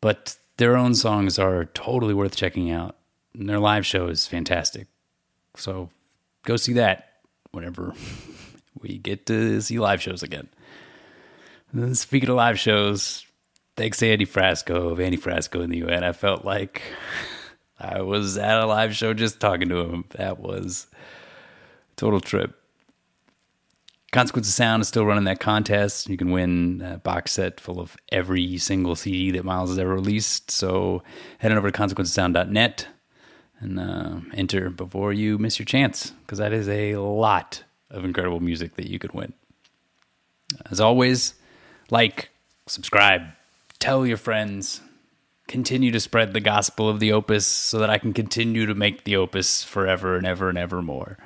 But 0.00 0.36
their 0.56 0.76
own 0.76 0.94
songs 0.94 1.38
are 1.38 1.66
totally 1.66 2.14
worth 2.14 2.36
checking 2.36 2.70
out. 2.70 2.96
And 3.34 3.48
their 3.48 3.58
live 3.58 3.86
show 3.86 4.08
is 4.08 4.26
fantastic. 4.26 4.88
So 5.56 5.90
go 6.44 6.56
see 6.56 6.74
that 6.74 7.12
whenever 7.52 7.94
we 8.80 8.98
get 8.98 9.26
to 9.26 9.60
see 9.60 9.78
live 9.78 10.02
shows 10.02 10.22
again. 10.22 10.48
And 11.72 11.96
speaking 11.96 12.28
of 12.28 12.36
live 12.36 12.58
shows, 12.58 13.24
thanks 13.76 13.98
to 13.98 14.10
Andy 14.10 14.26
Frasco 14.26 14.90
of 14.90 15.00
Andy 15.00 15.16
Frasco 15.16 15.62
and 15.62 15.72
the 15.72 15.78
UN. 15.78 16.04
I 16.04 16.12
felt 16.12 16.44
like 16.44 16.82
I 17.78 18.02
was 18.02 18.36
at 18.36 18.60
a 18.60 18.66
live 18.66 18.94
show 18.94 19.14
just 19.14 19.40
talking 19.40 19.68
to 19.68 19.80
him. 19.80 20.04
That 20.10 20.38
was 20.38 20.86
total 21.96 22.20
trip. 22.20 22.59
Consequence 24.12 24.48
of 24.48 24.54
Sound 24.54 24.80
is 24.80 24.88
still 24.88 25.06
running 25.06 25.24
that 25.24 25.38
contest. 25.38 26.08
You 26.08 26.16
can 26.16 26.32
win 26.32 26.82
a 26.82 26.98
box 26.98 27.32
set 27.32 27.60
full 27.60 27.78
of 27.78 27.96
every 28.10 28.58
single 28.58 28.96
CD 28.96 29.30
that 29.32 29.44
Miles 29.44 29.70
has 29.70 29.78
ever 29.78 29.94
released. 29.94 30.50
So 30.50 31.04
head 31.38 31.52
on 31.52 31.58
over 31.58 31.70
to 31.70 31.78
consequencesound.net 31.78 32.88
and 33.60 33.78
uh, 33.78 34.20
enter 34.34 34.68
before 34.68 35.12
you 35.12 35.38
miss 35.38 35.58
your 35.58 35.66
chance 35.66 36.10
because 36.22 36.38
that 36.38 36.52
is 36.52 36.68
a 36.68 36.96
lot 36.96 37.62
of 37.90 38.04
incredible 38.04 38.40
music 38.40 38.74
that 38.76 38.88
you 38.88 38.98
could 38.98 39.12
win. 39.12 39.32
As 40.70 40.80
always, 40.80 41.34
like, 41.90 42.30
subscribe, 42.66 43.22
tell 43.78 44.04
your 44.04 44.16
friends, 44.16 44.80
continue 45.46 45.92
to 45.92 46.00
spread 46.00 46.32
the 46.32 46.40
gospel 46.40 46.88
of 46.88 46.98
the 46.98 47.12
opus 47.12 47.46
so 47.46 47.78
that 47.78 47.90
I 47.90 47.98
can 47.98 48.12
continue 48.12 48.66
to 48.66 48.74
make 48.74 49.04
the 49.04 49.16
opus 49.16 49.62
forever 49.62 50.16
and 50.16 50.26
ever 50.26 50.48
and 50.48 50.58
ever 50.58 50.82
more. 50.82 51.16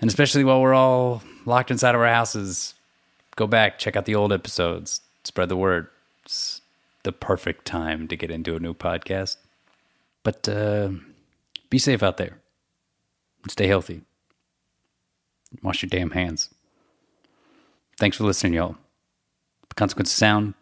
And 0.00 0.08
especially 0.08 0.44
while 0.44 0.60
we're 0.60 0.74
all 0.74 1.22
locked 1.44 1.70
inside 1.70 1.94
of 1.94 2.00
our 2.00 2.06
houses, 2.08 2.74
go 3.36 3.46
back, 3.46 3.78
check 3.78 3.96
out 3.96 4.04
the 4.04 4.14
old 4.14 4.32
episodes, 4.32 5.00
spread 5.24 5.48
the 5.48 5.56
word. 5.56 5.88
It's 6.24 6.60
the 7.02 7.12
perfect 7.12 7.64
time 7.64 8.06
to 8.08 8.16
get 8.16 8.30
into 8.30 8.54
a 8.54 8.60
new 8.60 8.74
podcast. 8.74 9.36
But 10.22 10.48
uh, 10.48 10.90
be 11.70 11.78
safe 11.78 12.02
out 12.02 12.16
there. 12.16 12.38
Stay 13.48 13.66
healthy. 13.66 14.02
Wash 15.62 15.82
your 15.82 15.88
damn 15.88 16.10
hands. 16.10 16.50
Thanks 17.98 18.16
for 18.16 18.24
listening, 18.24 18.54
y'all. 18.54 18.76
The 19.68 19.74
Consequence 19.74 20.10
of 20.12 20.18
Sound, 20.18 20.54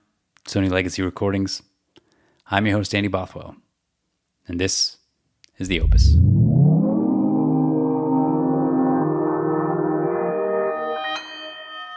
Sony 0.46 0.70
Legacy 0.70 1.02
Recordings. 1.02 1.62
I'm 2.50 2.66
your 2.66 2.76
host, 2.76 2.94
Andy 2.94 3.08
Bothwell, 3.08 3.56
and 4.46 4.60
this 4.60 4.98
is 5.58 5.68
The 5.68 5.80
Opus. 5.80 6.14